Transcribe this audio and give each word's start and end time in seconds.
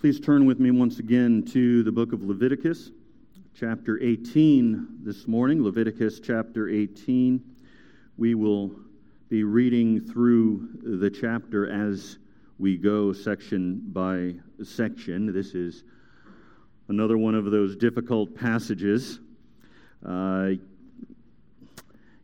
Please 0.00 0.20
turn 0.20 0.46
with 0.46 0.60
me 0.60 0.70
once 0.70 1.00
again 1.00 1.42
to 1.42 1.82
the 1.82 1.90
book 1.90 2.12
of 2.12 2.22
Leviticus, 2.22 2.92
chapter 3.52 4.00
18 4.00 5.00
this 5.02 5.26
morning. 5.26 5.60
Leviticus 5.60 6.20
chapter 6.20 6.68
18. 6.68 7.42
We 8.16 8.36
will 8.36 8.76
be 9.28 9.42
reading 9.42 10.00
through 10.00 10.68
the 11.00 11.10
chapter 11.10 11.68
as 11.68 12.18
we 12.60 12.76
go, 12.76 13.12
section 13.12 13.82
by 13.88 14.34
section. 14.62 15.32
This 15.32 15.56
is 15.56 15.82
another 16.86 17.18
one 17.18 17.34
of 17.34 17.46
those 17.46 17.74
difficult 17.74 18.36
passages. 18.36 19.18
Uh, 20.06 20.50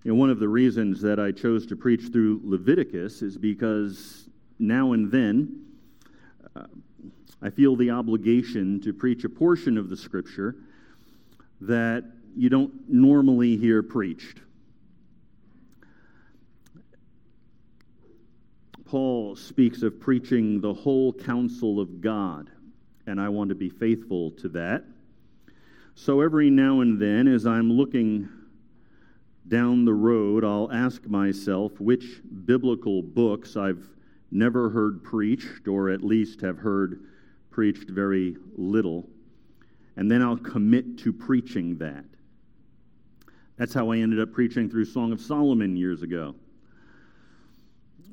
one 0.05 0.31
of 0.31 0.39
the 0.39 0.49
reasons 0.49 1.01
that 1.01 1.19
I 1.19 1.33
chose 1.33 1.67
to 1.67 1.75
preach 1.75 2.03
through 2.13 2.41
Leviticus 2.45 3.21
is 3.21 3.37
because 3.37 4.29
now 4.61 4.93
and 4.93 5.11
then, 5.11 5.65
uh, 6.55 6.67
I 7.45 7.51
feel 7.51 7.77
the 7.77 7.91
obligation 7.91 8.81
to 8.81 8.95
preach 8.95 9.25
a 9.25 9.29
portion 9.29 9.77
of 9.77 9.91
the 9.91 9.99
scripture 9.99 10.57
that 11.61 12.05
you 12.35 12.49
don't 12.49 12.73
normally 12.89 13.59
hear 13.59 13.83
preached. 13.83 14.39
Paul 18.87 19.37
speaks 19.37 19.83
of 19.83 20.01
preaching 20.01 20.63
the 20.63 20.73
whole 20.73 21.13
counsel 21.13 21.81
of 21.81 22.01
God, 22.01 22.49
and 23.07 23.21
I 23.21 23.29
want 23.29 23.51
to 23.51 23.55
be 23.55 23.69
faithful 23.69 24.31
to 24.33 24.49
that. 24.49 24.85
So 25.95 26.23
every 26.23 26.49
now 26.49 26.81
and 26.81 26.99
then, 26.99 27.29
as 27.29 27.47
I'm 27.47 27.71
looking 27.71 28.27
down 29.49 29.85
the 29.85 29.93
road, 29.93 30.45
I'll 30.45 30.73
ask 30.73 31.07
myself 31.07 31.79
which 31.79 32.23
biblical 32.47 33.03
books 33.03 33.55
I've 33.55 33.87
never 34.31 34.71
heard 34.71 35.05
preached, 35.05 35.69
or 35.69 35.91
at 35.91 36.03
least 36.03 36.41
have 36.41 36.57
heard 36.57 37.05
preached 37.55 37.89
very 37.89 38.37
little, 38.57 39.09
and 39.97 40.11
then 40.11 40.21
I'll 40.21 40.37
commit 40.37 40.99
to 40.99 41.13
preaching 41.13 41.79
that. 41.79 42.05
That's 43.57 43.73
how 43.73 43.93
I 43.93 43.99
ended 43.99 44.19
up 44.19 44.33
preaching 44.33 44.69
through 44.69 44.87
Song 44.87 45.13
of 45.13 45.21
Solomon 45.21 45.77
years 45.77 46.03
ago. 46.03 46.35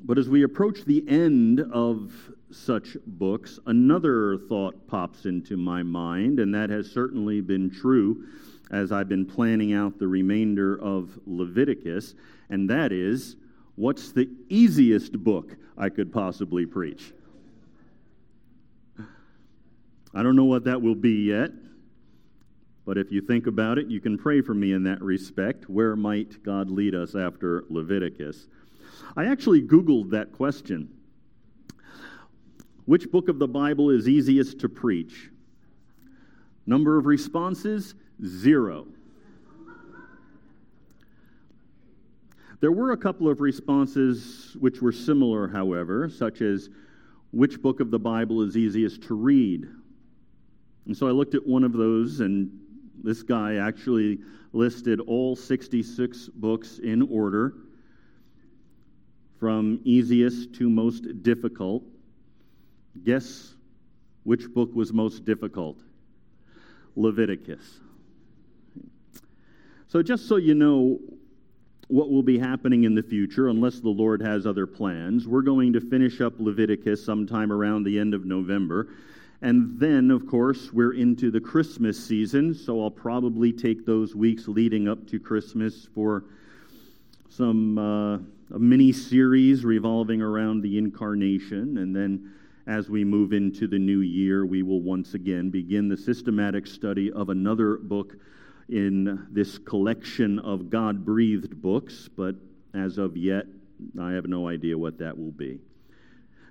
But 0.04 0.16
as 0.16 0.28
we 0.28 0.44
approach 0.44 0.84
the 0.84 1.04
end 1.08 1.60
of 1.72 2.12
such 2.52 2.96
books, 3.04 3.58
another 3.66 4.38
thought 4.48 4.86
pops 4.86 5.26
into 5.26 5.56
my 5.56 5.82
mind, 5.82 6.38
and 6.38 6.54
that 6.54 6.70
has 6.70 6.88
certainly 6.88 7.40
been 7.40 7.68
true 7.68 8.24
as 8.70 8.92
I've 8.92 9.08
been 9.08 9.26
planning 9.26 9.72
out 9.72 9.98
the 9.98 10.06
remainder 10.06 10.80
of 10.80 11.18
Leviticus, 11.26 12.14
and 12.48 12.70
that 12.70 12.92
is 12.92 13.34
what's 13.74 14.12
the 14.12 14.30
easiest 14.48 15.24
book 15.24 15.56
I 15.76 15.88
could 15.88 16.12
possibly 16.12 16.64
preach? 16.64 17.12
I 20.14 20.22
don't 20.22 20.36
know 20.36 20.44
what 20.44 20.64
that 20.64 20.82
will 20.82 20.94
be 20.94 21.28
yet, 21.28 21.50
but 22.84 22.98
if 22.98 23.10
you 23.10 23.20
think 23.20 23.46
about 23.46 23.78
it, 23.78 23.86
you 23.86 24.00
can 24.00 24.18
pray 24.18 24.42
for 24.42 24.54
me 24.54 24.72
in 24.72 24.82
that 24.84 25.00
respect. 25.00 25.70
Where 25.70 25.96
might 25.96 26.42
God 26.42 26.70
lead 26.70 26.94
us 26.94 27.14
after 27.14 27.64
Leviticus? 27.70 28.48
I 29.16 29.26
actually 29.26 29.62
Googled 29.62 30.10
that 30.10 30.32
question. 30.32 30.88
Which 32.84 33.10
book 33.10 33.28
of 33.28 33.38
the 33.38 33.48
Bible 33.48 33.90
is 33.90 34.08
easiest 34.08 34.58
to 34.60 34.68
preach? 34.68 35.30
Number 36.66 36.98
of 36.98 37.06
responses 37.06 37.94
zero. 38.24 38.86
There 42.60 42.72
were 42.72 42.92
a 42.92 42.96
couple 42.96 43.28
of 43.28 43.40
responses 43.40 44.56
which 44.60 44.80
were 44.80 44.92
similar, 44.92 45.48
however, 45.48 46.08
such 46.08 46.42
as 46.42 46.68
which 47.32 47.60
book 47.60 47.80
of 47.80 47.90
the 47.90 47.98
Bible 47.98 48.42
is 48.42 48.56
easiest 48.56 49.02
to 49.04 49.14
read? 49.14 49.66
And 50.86 50.96
so 50.96 51.06
I 51.06 51.10
looked 51.10 51.34
at 51.34 51.46
one 51.46 51.64
of 51.64 51.72
those, 51.72 52.20
and 52.20 52.50
this 53.02 53.22
guy 53.22 53.56
actually 53.56 54.18
listed 54.52 55.00
all 55.00 55.34
66 55.36 56.28
books 56.28 56.78
in 56.78 57.02
order 57.02 57.54
from 59.38 59.80
easiest 59.84 60.54
to 60.54 60.68
most 60.68 61.22
difficult. 61.22 61.82
Guess 63.04 63.54
which 64.24 64.48
book 64.52 64.70
was 64.74 64.92
most 64.92 65.24
difficult? 65.24 65.78
Leviticus. 66.94 67.80
So, 69.88 70.02
just 70.02 70.28
so 70.28 70.36
you 70.36 70.54
know 70.54 70.98
what 71.88 72.10
will 72.10 72.22
be 72.22 72.38
happening 72.38 72.84
in 72.84 72.94
the 72.94 73.02
future, 73.02 73.48
unless 73.48 73.80
the 73.80 73.90
Lord 73.90 74.22
has 74.22 74.46
other 74.46 74.66
plans, 74.66 75.28
we're 75.28 75.42
going 75.42 75.72
to 75.74 75.80
finish 75.80 76.20
up 76.20 76.34
Leviticus 76.38 77.04
sometime 77.04 77.52
around 77.52 77.84
the 77.84 77.98
end 77.98 78.14
of 78.14 78.24
November. 78.24 78.88
And 79.42 79.76
then, 79.78 80.12
of 80.12 80.28
course, 80.28 80.72
we're 80.72 80.94
into 80.94 81.32
the 81.32 81.40
Christmas 81.40 82.02
season, 82.02 82.54
so 82.54 82.80
I'll 82.80 82.92
probably 82.92 83.52
take 83.52 83.84
those 83.84 84.14
weeks 84.14 84.46
leading 84.46 84.86
up 84.88 85.04
to 85.08 85.18
Christmas 85.18 85.88
for 85.92 86.24
some 87.28 87.76
uh, 87.76 88.14
a 88.54 88.58
mini 88.58 88.92
series 88.92 89.64
revolving 89.64 90.22
around 90.22 90.62
the 90.62 90.78
incarnation. 90.78 91.78
And 91.78 91.94
then, 91.94 92.32
as 92.68 92.88
we 92.88 93.02
move 93.04 93.32
into 93.32 93.66
the 93.66 93.80
new 93.80 94.02
year, 94.02 94.46
we 94.46 94.62
will 94.62 94.80
once 94.80 95.14
again 95.14 95.50
begin 95.50 95.88
the 95.88 95.96
systematic 95.96 96.68
study 96.68 97.10
of 97.10 97.28
another 97.28 97.78
book 97.78 98.14
in 98.68 99.26
this 99.32 99.58
collection 99.58 100.38
of 100.38 100.70
God 100.70 101.04
breathed 101.04 101.60
books. 101.60 102.08
But 102.16 102.36
as 102.74 102.96
of 102.96 103.16
yet, 103.16 103.46
I 104.00 104.12
have 104.12 104.26
no 104.26 104.46
idea 104.46 104.78
what 104.78 104.98
that 104.98 105.18
will 105.18 105.32
be. 105.32 105.58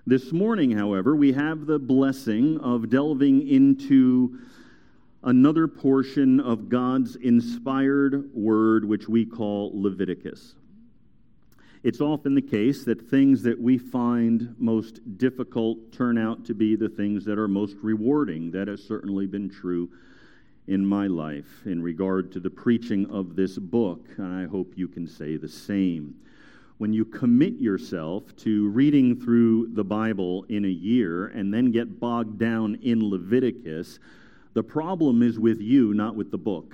This 0.07 0.31
morning, 0.31 0.71
however, 0.71 1.15
we 1.15 1.31
have 1.33 1.67
the 1.67 1.77
blessing 1.77 2.59
of 2.59 2.89
delving 2.89 3.47
into 3.47 4.39
another 5.23 5.67
portion 5.67 6.39
of 6.39 6.69
God's 6.69 7.17
inspired 7.17 8.33
word, 8.33 8.83
which 8.83 9.07
we 9.07 9.27
call 9.27 9.71
Leviticus. 9.79 10.55
It's 11.83 12.01
often 12.01 12.33
the 12.33 12.41
case 12.41 12.83
that 12.85 13.11
things 13.11 13.43
that 13.43 13.61
we 13.61 13.77
find 13.77 14.55
most 14.57 15.19
difficult 15.19 15.91
turn 15.91 16.17
out 16.17 16.45
to 16.45 16.55
be 16.55 16.75
the 16.75 16.89
things 16.89 17.23
that 17.25 17.37
are 17.37 17.47
most 17.47 17.75
rewarding. 17.83 18.49
That 18.49 18.69
has 18.69 18.83
certainly 18.83 19.27
been 19.27 19.51
true 19.51 19.87
in 20.65 20.83
my 20.83 21.05
life 21.05 21.61
in 21.65 21.79
regard 21.83 22.31
to 22.31 22.39
the 22.39 22.49
preaching 22.49 23.07
of 23.11 23.35
this 23.35 23.59
book, 23.59 24.03
and 24.17 24.33
I 24.33 24.47
hope 24.47 24.73
you 24.75 24.87
can 24.87 25.07
say 25.07 25.37
the 25.37 25.47
same 25.47 26.15
when 26.81 26.91
you 26.91 27.05
commit 27.05 27.59
yourself 27.59 28.35
to 28.35 28.67
reading 28.69 29.15
through 29.15 29.67
the 29.73 29.83
Bible 29.83 30.43
in 30.49 30.65
a 30.65 30.67
year 30.67 31.27
and 31.27 31.53
then 31.53 31.69
get 31.69 31.99
bogged 31.99 32.39
down 32.39 32.73
in 32.81 33.07
Leviticus, 33.07 33.99
the 34.55 34.63
problem 34.63 35.21
is 35.21 35.37
with 35.37 35.61
you, 35.61 35.93
not 35.93 36.15
with 36.15 36.31
the 36.31 36.39
book. 36.39 36.73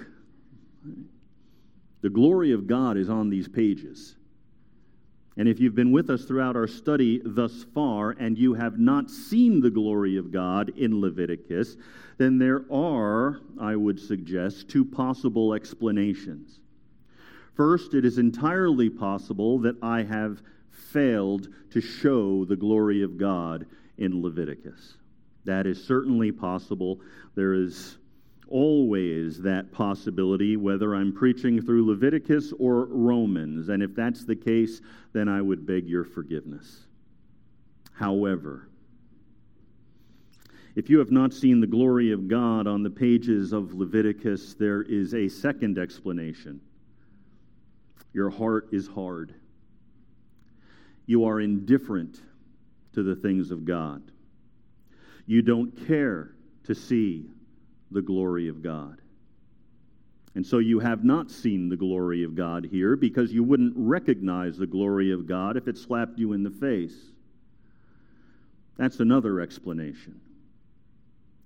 The 1.99 2.09
glory 2.09 2.53
of 2.53 2.67
God 2.67 2.95
is 2.95 3.09
on 3.09 3.29
these 3.29 3.49
pages. 3.49 4.15
And 5.35 5.49
if 5.49 5.59
you've 5.59 5.75
been 5.75 5.91
with 5.91 6.09
us 6.09 6.23
throughout 6.23 6.55
our 6.55 6.67
study 6.67 7.21
thus 7.25 7.65
far 7.73 8.11
and 8.11 8.37
you 8.37 8.53
have 8.53 8.79
not 8.79 9.11
seen 9.11 9.59
the 9.59 9.69
glory 9.69 10.15
of 10.15 10.31
God 10.31 10.69
in 10.77 11.01
Leviticus, 11.01 11.75
then 12.17 12.37
there 12.37 12.63
are, 12.71 13.41
I 13.59 13.75
would 13.75 13.99
suggest, 13.99 14.69
two 14.69 14.85
possible 14.85 15.53
explanations. 15.53 16.61
First, 17.57 17.95
it 17.95 18.05
is 18.05 18.19
entirely 18.19 18.87
possible 18.87 19.57
that 19.59 19.75
I 19.81 20.03
have 20.03 20.43
failed 20.69 21.47
to 21.71 21.81
show 21.81 22.45
the 22.45 22.55
glory 22.55 23.01
of 23.01 23.17
God 23.17 23.65
in 23.97 24.21
Leviticus. 24.21 24.93
That 25.43 25.65
is 25.65 25.83
certainly 25.83 26.31
possible. 26.31 27.01
There 27.33 27.55
is 27.55 27.97
always 28.47 29.41
that 29.41 29.71
possibility, 29.71 30.55
whether 30.55 30.93
I'm 30.93 31.11
preaching 31.11 31.59
through 31.59 31.87
Leviticus 31.87 32.53
or 32.59 32.85
Romans. 32.85 33.69
And 33.69 33.81
if 33.81 33.95
that's 33.95 34.23
the 34.23 34.35
case, 34.35 34.79
then 35.13 35.27
I 35.27 35.41
would 35.41 35.65
beg 35.65 35.87
your 35.87 36.05
forgiveness. 36.05 36.85
However, 37.93 38.69
if 40.75 40.91
you 40.91 40.99
have 40.99 41.11
not 41.11 41.33
seen 41.33 41.59
the 41.59 41.65
glory 41.65 42.11
of 42.11 42.27
God 42.27 42.67
on 42.67 42.83
the 42.83 42.89
pages 42.91 43.51
of 43.51 43.73
Leviticus, 43.73 44.53
there 44.53 44.83
is 44.83 45.15
a 45.15 45.27
second 45.27 45.79
explanation. 45.79 46.61
Your 48.17 48.31
heart 48.31 48.69
is 48.71 48.87
hard. 48.87 49.35
You 51.05 51.25
are 51.25 51.39
indifferent 51.39 52.19
to 52.93 53.03
the 53.03 53.15
things 53.15 53.51
of 53.51 53.63
God. 53.63 54.01
You 55.27 55.43
don't 55.43 55.85
care 55.85 56.31
to 56.63 56.73
see 56.73 57.27
the 57.91 58.01
glory 58.01 58.47
of 58.47 58.63
God. 58.63 59.03
And 60.33 60.43
so 60.43 60.57
you 60.57 60.79
have 60.79 61.03
not 61.03 61.29
seen 61.29 61.69
the 61.69 61.75
glory 61.77 62.23
of 62.23 62.33
God 62.33 62.65
here 62.65 62.95
because 62.95 63.31
you 63.31 63.43
wouldn't 63.43 63.73
recognize 63.75 64.57
the 64.57 64.65
glory 64.65 65.11
of 65.11 65.27
God 65.27 65.55
if 65.55 65.67
it 65.67 65.77
slapped 65.77 66.17
you 66.17 66.33
in 66.33 66.41
the 66.41 66.49
face. 66.49 66.97
That's 68.77 68.99
another 68.99 69.41
explanation. 69.41 70.19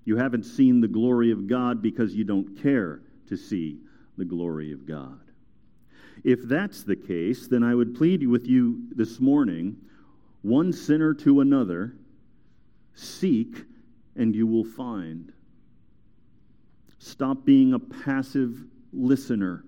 You 0.05 0.15
haven't 0.15 0.45
seen 0.45 0.79
the 0.79 0.87
glory 0.87 1.31
of 1.31 1.47
God 1.47 1.81
because 1.81 2.15
you 2.15 2.23
don't 2.23 2.63
care 2.63 3.01
to 3.27 3.35
see 3.35 3.81
the 4.17 4.23
glory 4.23 4.71
of 4.71 4.87
God. 4.87 5.19
If 6.23 6.43
that's 6.43 6.83
the 6.83 6.95
case, 6.95 7.47
then 7.47 7.63
I 7.63 7.73
would 7.73 7.95
plead 7.95 8.27
with 8.27 8.47
you 8.47 8.81
this 8.95 9.19
morning 9.19 9.77
one 10.43 10.73
sinner 10.73 11.13
to 11.15 11.41
another, 11.41 11.95
seek 12.93 13.63
and 14.15 14.35
you 14.35 14.45
will 14.47 14.65
find. 14.65 15.31
Stop 16.99 17.45
being 17.45 17.73
a 17.73 17.79
passive 17.79 18.63
listener 18.93 19.63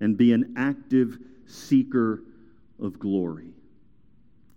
and 0.00 0.16
be 0.16 0.32
an 0.32 0.54
active 0.56 1.18
seeker 1.46 2.22
of 2.82 2.98
glory. 2.98 3.52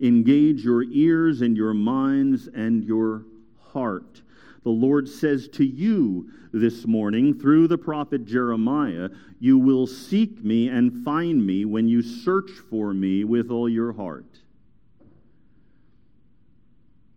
Engage 0.00 0.64
your 0.64 0.82
ears 0.84 1.40
and 1.40 1.56
your 1.56 1.74
minds 1.74 2.48
and 2.48 2.84
your 2.84 3.24
heart. 3.60 4.22
The 4.64 4.70
Lord 4.70 5.08
says 5.08 5.46
to 5.48 5.64
you 5.64 6.30
this 6.52 6.86
morning 6.86 7.38
through 7.38 7.68
the 7.68 7.78
prophet 7.78 8.24
Jeremiah, 8.24 9.10
You 9.38 9.58
will 9.58 9.86
seek 9.86 10.42
me 10.42 10.68
and 10.68 11.04
find 11.04 11.46
me 11.46 11.66
when 11.66 11.86
you 11.86 12.00
search 12.00 12.50
for 12.70 12.94
me 12.94 13.24
with 13.24 13.50
all 13.50 13.68
your 13.68 13.92
heart. 13.92 14.40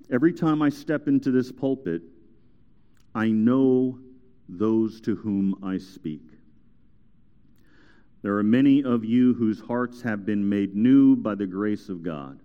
Every 0.09 0.33
time 0.33 0.61
I 0.61 0.69
step 0.69 1.07
into 1.07 1.31
this 1.31 1.51
pulpit, 1.51 2.01
I 3.15 3.29
know 3.29 3.97
those 4.49 4.99
to 5.01 5.15
whom 5.15 5.55
I 5.63 5.77
speak. 5.77 6.21
There 8.23 8.38
are 8.38 8.44
many 8.44 8.83
of 8.83 9.05
you 9.05 9.33
whose 9.35 9.61
hearts 9.61 10.01
have 10.01 10.25
been 10.25 10.47
made 10.47 10.75
new 10.75 11.15
by 11.15 11.35
the 11.35 11.47
grace 11.47 11.88
of 11.88 12.03
God. 12.03 12.39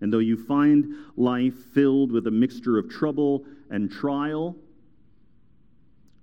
And 0.00 0.12
though 0.12 0.18
you 0.18 0.36
find 0.36 0.94
life 1.16 1.54
filled 1.72 2.12
with 2.12 2.26
a 2.26 2.30
mixture 2.30 2.78
of 2.78 2.90
trouble 2.90 3.44
and 3.70 3.90
trial, 3.90 4.56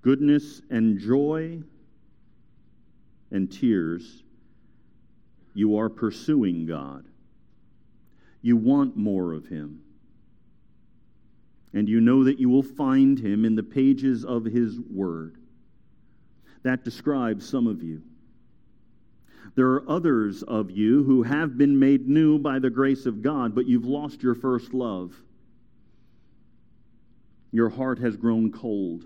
goodness 0.01 0.61
and 0.69 0.99
joy, 0.99 1.61
and 3.31 3.51
tears, 3.51 4.23
you 5.53 5.77
are 5.77 5.89
pursuing 5.89 6.65
God. 6.65 7.05
You 8.41 8.57
want 8.57 8.95
more 8.95 9.33
of 9.33 9.47
Him. 9.47 9.81
And 11.73 11.89
you 11.89 11.99
know 11.99 12.23
that 12.23 12.39
you 12.39 12.49
will 12.49 12.63
find 12.63 13.19
Him 13.19 13.43
in 13.43 13.55
the 13.55 13.63
pages 13.63 14.23
of 14.23 14.45
His 14.45 14.79
Word. 14.79 15.37
That 16.63 16.83
describes 16.83 17.47
some 17.47 17.67
of 17.67 17.83
you. 17.83 18.01
There 19.55 19.67
are 19.67 19.89
others 19.89 20.43
of 20.43 20.71
you 20.71 21.03
who 21.03 21.23
have 21.23 21.57
been 21.57 21.77
made 21.79 22.07
new 22.07 22.37
by 22.37 22.59
the 22.59 22.69
grace 22.69 23.05
of 23.05 23.21
God, 23.21 23.55
but 23.55 23.67
you've 23.67 23.85
lost 23.85 24.21
your 24.21 24.35
first 24.35 24.73
love. 24.73 25.13
Your 27.55 27.69
heart 27.69 27.99
has 27.99 28.17
grown 28.17 28.51
cold. 28.51 29.05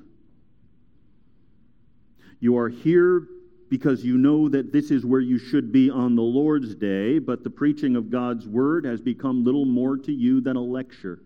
You 2.39 2.57
are 2.57 2.67
here 2.67 3.27
because 3.69 4.03
you 4.03 4.17
know 4.17 4.49
that 4.49 4.73
this 4.73 4.89
is 4.89 5.05
where 5.05 5.21
you 5.21 5.37
should 5.37 5.71
be 5.71 5.91
on 5.91 6.15
the 6.15 6.23
Lord's 6.23 6.73
day, 6.73 7.19
but 7.19 7.43
the 7.43 7.51
preaching 7.51 7.95
of 7.95 8.09
God's 8.09 8.47
word 8.47 8.85
has 8.85 9.01
become 9.01 9.45
little 9.45 9.65
more 9.65 9.97
to 9.97 10.11
you 10.11 10.41
than 10.41 10.55
a 10.55 10.63
lecture. 10.63 11.19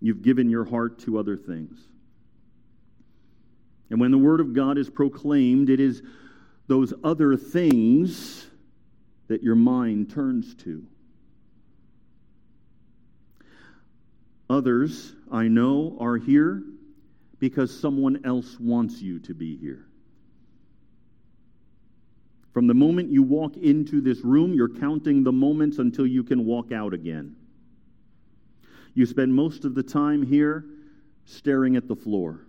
You've 0.00 0.22
given 0.22 0.50
your 0.50 0.64
heart 0.64 0.98
to 1.02 1.16
other 1.16 1.36
things. 1.36 1.78
And 3.88 4.00
when 4.00 4.10
the 4.10 4.18
Word 4.18 4.40
of 4.40 4.52
God 4.52 4.78
is 4.78 4.90
proclaimed, 4.90 5.70
it 5.70 5.78
is 5.78 6.02
those 6.66 6.92
other 7.04 7.36
things 7.36 8.48
that 9.28 9.44
your 9.44 9.54
mind 9.54 10.10
turns 10.10 10.56
to. 10.56 10.84
Others, 14.50 15.14
I 15.30 15.46
know, 15.46 15.96
are 16.00 16.16
here 16.16 16.64
because 17.38 17.80
someone 17.80 18.20
else 18.24 18.58
wants 18.58 19.00
you 19.00 19.20
to 19.20 19.32
be 19.32 19.56
here. 19.56 19.86
From 22.52 22.66
the 22.66 22.74
moment 22.74 23.12
you 23.12 23.22
walk 23.22 23.56
into 23.56 24.00
this 24.00 24.24
room, 24.24 24.52
you're 24.52 24.68
counting 24.80 25.22
the 25.22 25.30
moments 25.30 25.78
until 25.78 26.04
you 26.04 26.24
can 26.24 26.44
walk 26.44 26.72
out 26.72 26.92
again. 26.92 27.36
You 28.94 29.06
spend 29.06 29.32
most 29.32 29.64
of 29.64 29.76
the 29.76 29.84
time 29.84 30.26
here 30.26 30.64
staring 31.26 31.76
at 31.76 31.86
the 31.86 31.94
floor. 31.94 32.40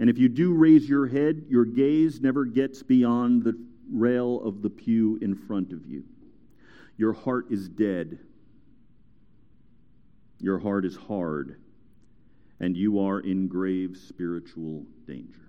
And 0.00 0.08
if 0.08 0.16
you 0.16 0.30
do 0.30 0.54
raise 0.54 0.88
your 0.88 1.06
head, 1.06 1.44
your 1.50 1.66
gaze 1.66 2.22
never 2.22 2.46
gets 2.46 2.82
beyond 2.82 3.44
the 3.44 3.62
rail 3.92 4.40
of 4.42 4.62
the 4.62 4.70
pew 4.70 5.18
in 5.20 5.34
front 5.34 5.70
of 5.70 5.84
you. 5.86 6.02
Your 6.96 7.12
heart 7.12 7.48
is 7.50 7.68
dead. 7.68 8.18
Your 10.40 10.58
heart 10.58 10.84
is 10.84 10.96
hard. 10.96 11.60
And 12.60 12.76
you 12.76 13.00
are 13.00 13.20
in 13.20 13.48
grave 13.48 13.96
spiritual 13.96 14.84
danger. 15.06 15.48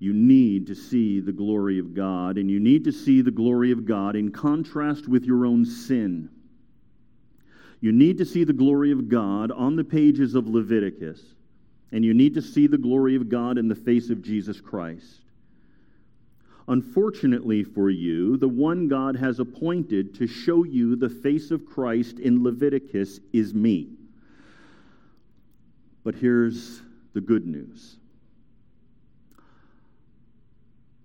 You 0.00 0.12
need 0.12 0.66
to 0.68 0.74
see 0.74 1.20
the 1.20 1.32
glory 1.32 1.78
of 1.78 1.94
God, 1.94 2.38
and 2.38 2.50
you 2.50 2.60
need 2.60 2.84
to 2.84 2.92
see 2.92 3.20
the 3.20 3.32
glory 3.32 3.72
of 3.72 3.84
God 3.84 4.14
in 4.14 4.30
contrast 4.30 5.08
with 5.08 5.24
your 5.24 5.44
own 5.44 5.64
sin. 5.64 6.30
You 7.80 7.92
need 7.92 8.18
to 8.18 8.24
see 8.24 8.44
the 8.44 8.52
glory 8.52 8.92
of 8.92 9.08
God 9.08 9.50
on 9.50 9.76
the 9.76 9.84
pages 9.84 10.34
of 10.34 10.48
Leviticus, 10.48 11.20
and 11.92 12.04
you 12.04 12.14
need 12.14 12.34
to 12.34 12.42
see 12.42 12.66
the 12.66 12.78
glory 12.78 13.16
of 13.16 13.28
God 13.28 13.58
in 13.58 13.68
the 13.68 13.74
face 13.74 14.10
of 14.10 14.22
Jesus 14.22 14.60
Christ. 14.60 15.22
Unfortunately 16.68 17.64
for 17.64 17.88
you, 17.88 18.36
the 18.36 18.48
one 18.48 18.88
God 18.88 19.16
has 19.16 19.40
appointed 19.40 20.14
to 20.16 20.26
show 20.26 20.64
you 20.64 20.96
the 20.96 21.08
face 21.08 21.50
of 21.50 21.64
Christ 21.64 22.18
in 22.18 22.44
Leviticus 22.44 23.20
is 23.32 23.54
me. 23.54 23.88
But 26.04 26.14
here's 26.14 26.82
the 27.14 27.22
good 27.22 27.46
news 27.46 27.96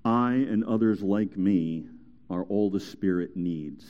I 0.04 0.34
and 0.34 0.66
others 0.66 1.02
like 1.02 1.38
me 1.38 1.86
are 2.30 2.44
all 2.44 2.70
the 2.70 2.80
Spirit 2.80 3.38
needs. 3.38 3.86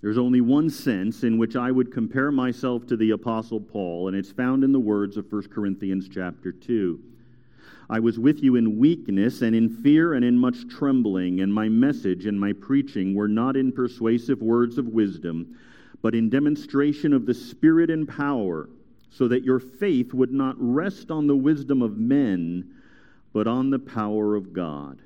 There's 0.00 0.18
only 0.18 0.40
one 0.40 0.70
sense 0.70 1.22
in 1.22 1.38
which 1.38 1.54
I 1.54 1.70
would 1.70 1.92
compare 1.92 2.32
myself 2.32 2.84
to 2.88 2.96
the 2.96 3.12
apostle 3.12 3.60
Paul, 3.60 4.08
and 4.08 4.16
it's 4.16 4.32
found 4.32 4.64
in 4.64 4.72
the 4.72 4.80
words 4.80 5.16
of 5.16 5.32
1 5.32 5.48
Corinthians 5.48 6.08
chapter 6.08 6.50
2. 6.50 7.00
I 7.88 8.00
was 8.00 8.18
with 8.18 8.42
you 8.42 8.56
in 8.56 8.78
weakness 8.78 9.42
and 9.42 9.54
in 9.54 9.68
fear 9.68 10.14
and 10.14 10.24
in 10.24 10.38
much 10.38 10.68
trembling, 10.68 11.40
and 11.40 11.52
my 11.52 11.68
message 11.68 12.26
and 12.26 12.38
my 12.38 12.52
preaching 12.52 13.14
were 13.14 13.28
not 13.28 13.56
in 13.56 13.72
persuasive 13.72 14.40
words 14.40 14.78
of 14.78 14.88
wisdom, 14.88 15.58
but 16.02 16.14
in 16.14 16.30
demonstration 16.30 17.12
of 17.12 17.26
the 17.26 17.34
Spirit 17.34 17.90
and 17.90 18.08
power, 18.08 18.68
so 19.10 19.28
that 19.28 19.44
your 19.44 19.60
faith 19.60 20.12
would 20.14 20.32
not 20.32 20.56
rest 20.58 21.10
on 21.10 21.26
the 21.26 21.36
wisdom 21.36 21.82
of 21.82 21.98
men, 21.98 22.74
but 23.32 23.46
on 23.46 23.70
the 23.70 23.78
power 23.78 24.34
of 24.34 24.52
God. 24.52 25.00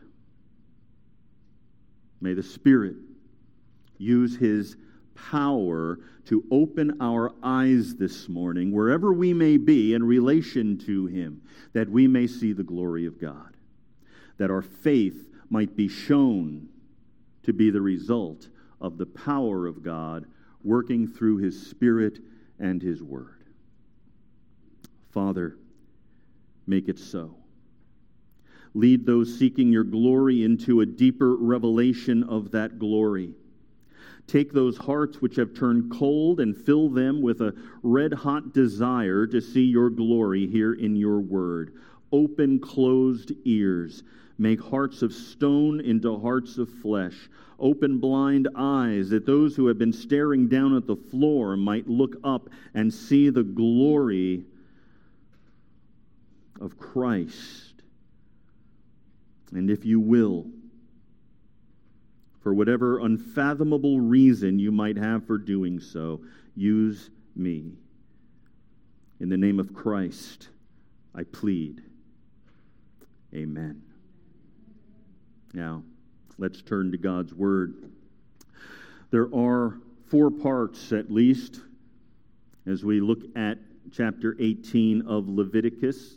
May 2.21 2.35
the 2.35 2.43
Spirit 2.43 2.97
use 3.99 4.37
his 4.37 4.77
power 5.31 5.99
to 6.27 6.45
open 6.51 6.97
our 7.01 7.33
eyes 7.43 7.97
this 7.97 8.29
morning, 8.29 8.71
wherever 8.71 9.13
we 9.13 9.33
may 9.33 9.57
be 9.57 9.95
in 9.95 10.05
relation 10.05 10.79
to 10.79 11.07
Him, 11.07 11.43
that 11.73 11.89
we 11.89 12.07
may 12.07 12.27
see 12.27 12.53
the 12.53 12.63
glory 12.63 13.07
of 13.07 13.21
God, 13.21 13.57
that 14.37 14.51
our 14.51 14.63
faith 14.63 15.29
might 15.51 15.77
be 15.77 15.89
shown 15.89 16.69
to 17.43 17.53
be 17.53 17.71
the 17.71 17.81
result 17.81 18.49
of 18.81 18.99
the 18.99 19.07
power 19.07 19.67
of 19.67 19.83
God 19.83 20.27
working 20.63 21.07
through 21.07 21.39
His 21.39 21.69
Spirit 21.69 22.19
and 22.59 22.83
His 22.83 23.03
Word. 23.03 23.45
Father, 25.11 25.57
make 26.67 26.89
it 26.89 26.99
so. 26.99 27.35
Lead 28.75 29.07
those 29.07 29.39
seeking 29.39 29.73
your 29.73 29.85
glory 29.85 30.45
into 30.45 30.83
a 30.83 30.87
deeper 30.87 31.35
revelation 31.37 32.23
of 32.25 32.51
that 32.51 32.79
glory 32.79 33.33
Take 34.29 34.53
those 34.53 34.77
hearts 34.77 35.23
which 35.23 35.37
have 35.37 35.55
turned 35.55 35.91
cold 35.91 36.41
and 36.41 36.55
fill 36.55 36.91
them 36.91 37.23
with 37.23 37.41
a 37.41 37.55
red 37.83 38.13
hot 38.13 38.53
desire 38.53 39.27
to 39.27 39.41
see 39.41 39.65
your 39.65 39.89
glory 39.89 40.47
here 40.47 40.75
in 40.75 40.95
your 40.95 41.19
word. 41.19 41.73
Open 42.13 42.61
closed 42.61 43.33
ears. 43.47 44.03
Make 44.37 44.61
hearts 44.61 45.01
of 45.01 45.15
stone 45.15 45.81
into 45.81 46.19
hearts 46.19 46.59
of 46.59 46.69
flesh. 46.69 47.31
Open 47.59 47.99
blind 47.99 48.49
eyes 48.55 49.09
that 49.09 49.25
those 49.25 49.57
who 49.57 49.67
have 49.67 49.79
been 49.79 49.95
staring 49.95 50.47
down 50.47 50.77
at 50.77 50.87
the 50.87 50.95
floor 50.95 51.57
might 51.57 51.89
look 51.89 52.17
up 52.23 52.51
and 52.75 52.93
see 52.93 53.31
the 53.31 53.43
glory 53.43 54.45
of 56.61 56.79
Christ. 56.79 57.83
And 59.53 59.71
if 59.71 59.87
you 59.87 59.99
will, 59.99 60.47
for 62.49 62.55
whatever 62.55 63.01
unfathomable 63.01 64.01
reason 64.01 64.59
you 64.59 64.73
might 64.73 64.97
have 64.97 65.27
for 65.27 65.37
doing 65.37 65.79
so, 65.79 66.19
use 66.57 67.11
me. 67.37 67.75
In 69.21 69.29
the 69.29 69.37
name 69.37 69.61
of 69.61 69.75
Christ, 69.75 70.49
I 71.15 71.25
plead. 71.25 71.83
Amen. 73.35 73.83
Now, 75.53 75.83
let's 76.39 76.63
turn 76.63 76.91
to 76.93 76.97
God's 76.97 77.35
Word. 77.35 77.91
There 79.11 79.29
are 79.35 79.79
four 80.07 80.31
parts, 80.31 80.91
at 80.93 81.11
least, 81.11 81.61
as 82.67 82.83
we 82.83 83.03
look 83.03 83.25
at 83.37 83.59
chapter 83.93 84.35
18 84.41 85.03
of 85.07 85.29
Leviticus. 85.29 86.17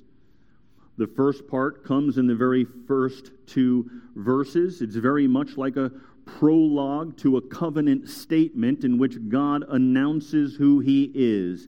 The 0.98 1.08
first 1.08 1.46
part 1.48 1.84
comes 1.84 2.18
in 2.18 2.26
the 2.26 2.36
very 2.36 2.64
first 2.64 3.32
two 3.48 3.90
verses. 4.16 4.82
It's 4.82 4.96
very 4.96 5.28
much 5.28 5.58
like 5.58 5.76
a 5.76 5.92
prologue 6.26 7.18
to 7.18 7.38
a 7.38 7.42
covenant 7.42 8.10
statement 8.10 8.84
in 8.84 8.98
which 8.98 9.30
God 9.30 9.64
announces 9.70 10.56
who 10.56 10.80
he 10.80 11.12
is. 11.14 11.68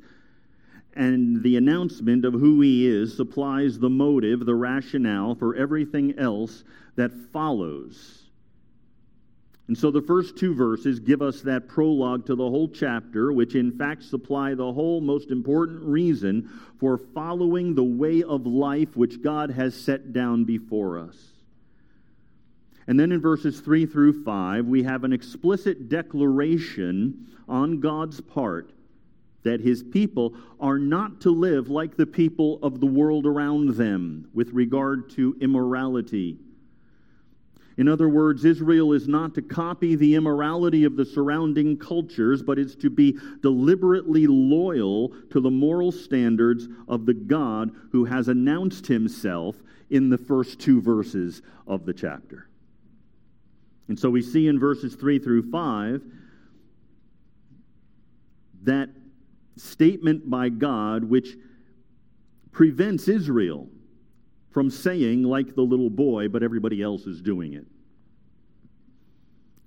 And 0.96 1.42
the 1.42 1.58
announcement 1.58 2.24
of 2.24 2.34
who 2.34 2.62
he 2.62 2.88
is 2.88 3.16
supplies 3.16 3.80
the 3.80 3.90
motive, 3.90 4.46
the 4.46 4.56
rationale 4.56 5.36
for 5.36 5.56
everything 5.56 6.18
else 6.20 6.64
that 6.96 7.12
follows. 7.32 8.24
And 9.68 9.78
so 9.78 9.92
the 9.92 10.02
first 10.02 10.38
two 10.38 10.54
verses 10.54 11.00
give 11.00 11.22
us 11.22 11.42
that 11.42 11.68
prologue 11.68 12.26
to 12.26 12.36
the 12.36 12.50
whole 12.50 12.68
chapter, 12.68 13.32
which 13.32 13.56
in 13.56 13.72
fact 13.72 14.04
supply 14.04 14.54
the 14.54 14.74
whole 14.74 15.00
most 15.00 15.32
important 15.32 15.82
reason 15.82 16.50
for 16.80 16.98
following 16.98 17.74
the 17.74 17.84
way 17.84 18.24
of 18.24 18.46
life 18.46 18.96
which 18.98 19.22
God 19.22 19.52
has 19.52 19.74
set 19.74 20.12
down 20.12 20.44
before 20.44 21.00
us. 21.00 21.33
And 22.88 23.00
then 23.00 23.12
in 23.12 23.22
verses 23.22 23.60
3 23.62 23.86
through 23.86 24.24
5, 24.24 24.66
we 24.66 24.84
have 24.84 25.04
an 25.04 25.14
explicit 25.14 25.90
declaration 25.90 27.28
on 27.48 27.80
God's 27.80 28.20
part 28.22 28.72
that 29.44 29.60
his 29.60 29.84
people 29.84 30.36
are 30.60 30.80
not 30.80 31.22
to 31.22 31.30
live 31.30 31.70
like 31.70 31.98
the 31.98 32.06
people 32.06 32.60
of 32.64 32.80
the 32.80 32.86
world 32.86 33.26
around 33.26 33.76
them 33.76 34.30
with 34.34 34.50
regard 34.52 35.10
to 35.12 35.36
immorality 35.42 36.38
in 37.78 37.88
other 37.88 38.08
words, 38.08 38.46
Israel 38.46 38.94
is 38.94 39.08
not 39.08 39.34
to 39.36 39.42
copy 39.42 39.96
the 39.96 40.14
immorality 40.16 40.84
of 40.84 40.96
the 40.96 41.06
surrounding 41.06 41.78
cultures, 41.78 42.44
but 42.44 42.60
is 42.60 42.76
to 42.78 42.90
be 42.90 43.18
deliberately 43.42 44.28
loyal 44.28 45.10
to 45.32 45.40
the 45.40 45.50
moral 45.50 45.92
standards 45.92 46.68
of 46.88 47.06
the 47.06 47.16
God 47.16 47.72
who 47.92 48.06
has 48.06 48.28
announced 48.28 48.86
himself 48.86 49.56
in 49.90 50.10
the 50.10 50.18
first 50.18 50.60
two 50.60 50.82
verses 50.82 51.42
of 51.66 51.86
the 51.86 51.94
chapter. 51.94 52.48
And 53.88 54.00
so 54.00 54.10
we 54.10 54.22
see 54.22 54.48
in 54.48 54.60
verses 54.60 54.96
3 54.96 55.20
through 55.20 55.52
5 55.52 56.02
that 58.64 58.90
statement 59.58 60.30
by 60.30 60.50
God 60.50 61.04
which 61.04 61.36
prevents 62.52 63.08
Israel 63.08 63.68
from 64.52 64.70
saying, 64.70 65.24
like 65.24 65.56
the 65.56 65.62
little 65.62 65.90
boy, 65.90 66.28
but 66.28 66.44
everybody 66.44 66.82
else 66.82 67.06
is 67.06 67.22
doing 67.22 67.54
it. 67.54 67.66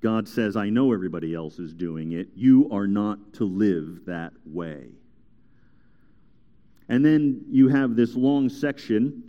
God 0.01 0.29
says, 0.29 0.57
I 0.57 0.71
know 0.71 0.93
everybody 0.93 1.35
else 1.35 1.59
is 1.59 1.73
doing 1.73 2.13
it. 2.13 2.29
You 2.35 2.69
are 2.71 2.87
not 2.87 3.35
to 3.35 3.45
live 3.45 4.05
that 4.07 4.33
way. 4.45 4.87
And 6.89 7.05
then 7.05 7.45
you 7.51 7.69
have 7.69 7.97
this 7.97 8.15
long 8.15 8.49
section 8.49 9.25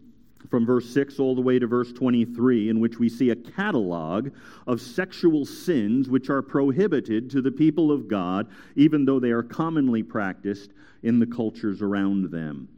from 0.49 0.65
verse 0.65 0.89
6 0.93 1.19
all 1.19 1.35
the 1.35 1.41
way 1.41 1.59
to 1.59 1.67
verse 1.67 1.91
23, 1.91 2.69
in 2.69 2.79
which 2.79 2.99
we 2.99 3.09
see 3.09 3.29
a 3.29 3.35
catalog 3.35 4.29
of 4.65 4.81
sexual 4.81 5.45
sins 5.45 6.09
which 6.09 6.29
are 6.29 6.41
prohibited 6.41 7.29
to 7.31 7.41
the 7.41 7.51
people 7.51 7.91
of 7.91 8.07
God, 8.07 8.47
even 8.75 9.05
though 9.05 9.19
they 9.19 9.31
are 9.31 9.43
commonly 9.43 10.03
practiced 10.03 10.71
in 11.03 11.19
the 11.19 11.27
cultures 11.27 11.81
around 11.81 12.31
them. 12.31 12.69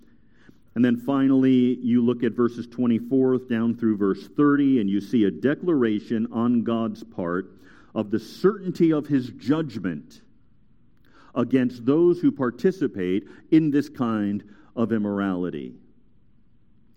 And 0.76 0.86
then 0.86 0.98
finally, 0.98 1.78
you 1.82 2.04
look 2.04 2.24
at 2.24 2.34
verses 2.34 2.68
24 2.68 3.40
down 3.50 3.76
through 3.76 3.98
verse 3.98 4.28
30, 4.38 4.82
and 4.82 4.90
you 4.90 5.02
see 5.02 5.26
a 5.26 5.32
declaration 5.32 6.28
on 6.32 6.64
God's 6.64 7.04
part 7.04 7.52
of 7.96 8.12
the 8.12 8.20
certainty 8.20 8.94
of 8.94 9.08
his 9.08 9.30
judgment 9.32 10.22
against 11.36 11.86
those 11.86 12.20
who 12.20 12.32
participate 12.32 13.28
in 13.52 13.72
this 13.72 13.90
kind 13.90 14.44
of 14.76 14.92
immorality. 14.92 15.74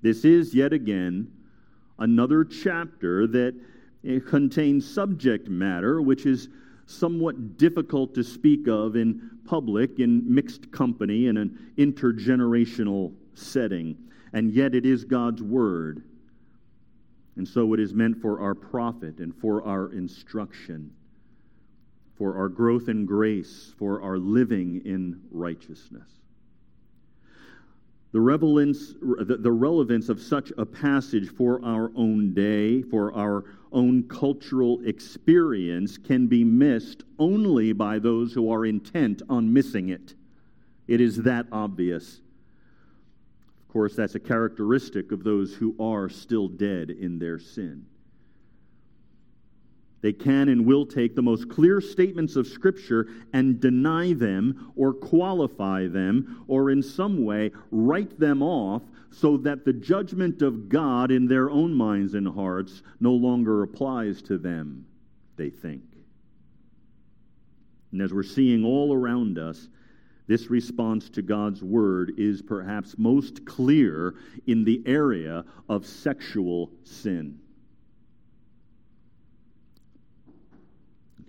This 0.03 0.25
is 0.25 0.55
yet 0.55 0.73
again 0.73 1.31
another 1.99 2.45
chapter 2.45 3.27
that 3.29 3.55
eh, 4.07 4.19
contains 4.27 4.93
subject 4.93 5.49
matter 5.49 6.03
which 6.03 6.27
is 6.27 6.49
somewhat 6.87 7.57
difficult 7.57 8.15
to 8.15 8.25
speak 8.25 8.67
of 8.69 8.97
in 8.97 9.31
public, 9.45 9.99
in 9.99 10.23
mixed 10.33 10.71
company, 10.73 11.27
in 11.27 11.37
an 11.37 11.73
intergenerational 11.79 13.13
setting. 13.35 13.97
And 14.33 14.53
yet 14.53 14.75
it 14.75 14.85
is 14.85 15.05
God's 15.05 15.43
Word. 15.43 16.03
And 17.37 17.47
so 17.47 17.73
it 17.73 17.81
is 17.81 17.95
meant 17.95 18.21
for 18.21 18.41
our 18.41 18.55
profit 18.55 19.19
and 19.19 19.35
for 19.35 19.63
our 19.67 19.93
instruction, 19.93 20.91
for 22.17 22.37
our 22.37 22.49
growth 22.49 22.89
in 22.89 23.07
grace, 23.07 23.73
for 23.79 24.03
our 24.03 24.19
living 24.19 24.83
in 24.85 25.21
righteousness. 25.31 26.22
The 28.13 28.21
relevance, 28.21 28.95
the 29.01 29.53
relevance 29.53 30.11
of 30.11 30.21
such 30.21 30.53
a 30.59 30.67
passage 30.67 31.31
for 31.31 31.65
our 31.65 31.91
own 31.97 32.35
day, 32.35 32.83
for 32.83 33.15
our 33.15 33.45
own 33.73 34.03
cultural 34.03 34.81
experience, 34.85 35.97
can 35.97 36.27
be 36.27 36.45
missed 36.45 37.05
only 37.19 37.73
by 37.73 37.99
those 37.99 38.35
who 38.35 38.51
are 38.51 38.67
intent 38.67 39.23
on 39.31 39.51
missing 39.51 39.89
it. 39.89 40.15
It 40.87 41.01
is 41.01 41.23
that 41.23 41.47
obvious 41.53 42.21
Of 43.63 43.69
course, 43.73 43.97
that's 43.97 44.15
a 44.15 44.21
characteristic 44.21 45.13
of 45.13 45.25
those 45.25 45.55
who 45.55 45.75
are 45.81 46.11
still 46.11 46.49
dead 46.49 46.91
in 46.91 47.19
their 47.19 47.39
sin. 47.39 47.87
They 50.03 50.13
can 50.13 50.49
and 50.49 50.67
will 50.67 50.85
take 50.85 51.15
the 51.15 51.23
most 51.23 51.49
clear 51.49 51.81
statements 51.81 52.35
of 52.35 52.49
Scripture 52.49 53.09
and 53.33 53.61
deny 53.61 54.13
them 54.13 54.73
or 54.75 54.93
qualify 54.93 55.87
them 55.87 56.45
or 56.49 56.71
in 56.71 56.83
some 56.83 57.25
way 57.25 57.53
write 57.71 58.19
them 58.19 58.43
off 58.43 58.83
so 59.11 59.37
that 59.39 59.65
the 59.65 59.73
judgment 59.73 60.43
of 60.43 60.69
God 60.69 61.13
in 61.13 61.27
their 61.27 61.51
own 61.51 61.73
minds 61.73 62.15
and 62.15 62.27
hearts 62.27 62.83
no 62.99 63.13
longer 63.13 63.63
applies 63.63 64.21
to 64.23 64.39
them, 64.39 64.87
they 65.37 65.51
think. 65.51 65.85
And 67.93 68.03
as 68.03 68.13
we're 68.13 68.23
seeing 68.25 68.65
all 68.65 68.93
around 68.93 69.39
us, 69.39 69.69
this 70.27 70.51
response 70.51 71.11
to 71.11 71.23
God's 71.23 71.63
word 71.63 72.15
is 72.17 72.43
perhaps 72.43 72.97
most 72.99 73.45
clear 73.45 74.15
in 74.47 74.65
the 74.65 74.83
area 74.87 75.45
of 75.69 75.87
sexual 75.87 76.71
sin. 76.83 77.39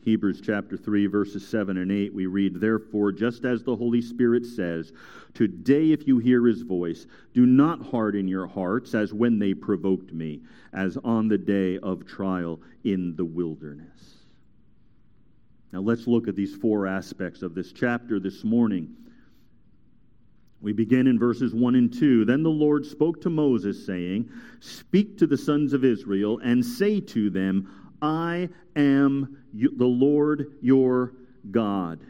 Hebrews 0.04 0.42
chapter 0.44 0.76
3, 0.76 1.08
verses 1.08 1.48
7 1.48 1.78
and 1.78 1.92
8, 1.92 2.14
we 2.14 2.26
read, 2.26 2.60
Therefore, 2.60 3.12
just 3.12 3.46
as 3.46 3.64
the 3.64 3.76
Holy 3.76 4.02
Spirit 4.02 4.46
says, 4.46 4.92
Today, 5.34 5.92
if 5.92 6.06
you 6.06 6.18
hear 6.18 6.46
his 6.46 6.62
voice, 6.62 7.08
do 7.34 7.46
not 7.46 7.82
harden 7.82 8.28
your 8.28 8.46
hearts 8.46 8.94
as 8.94 9.14
when 9.14 9.40
they 9.40 9.54
provoked 9.54 10.12
me, 10.12 10.42
as 10.74 10.98
on 11.06 11.30
the 11.30 11.38
day 11.38 11.80
of 11.80 12.06
trial 12.06 12.60
in 12.84 13.16
the 13.16 13.24
wilderness. 13.24 14.26
Now 15.72 15.80
let's 15.80 16.06
look 16.06 16.28
at 16.28 16.36
these 16.36 16.56
four 16.56 16.86
aspects 16.86 17.42
of 17.42 17.56
this 17.56 17.72
chapter 17.72 18.20
this 18.20 18.44
morning. 18.44 18.96
We 20.62 20.72
begin 20.72 21.08
in 21.08 21.18
verses 21.18 21.54
1 21.54 21.76
and 21.76 21.94
2. 21.94 22.26
Then 22.26 22.44
the 22.44 22.50
Lord 22.50 22.86
spoke 22.86 23.22
to 23.22 23.30
Moses, 23.30 23.86
saying, 23.86 24.30
Speak 24.60 25.18
to 25.18 25.28
the 25.28 25.38
sons 25.38 25.74
of 25.74 25.84
Israel 25.84 26.40
and 26.40 26.64
say 26.64 27.02
to 27.02 27.30
them, 27.30 27.83
I 28.04 28.50
am 28.76 29.38
the 29.54 29.86
Lord 29.86 30.58
your 30.62 31.14
God. 31.50 32.02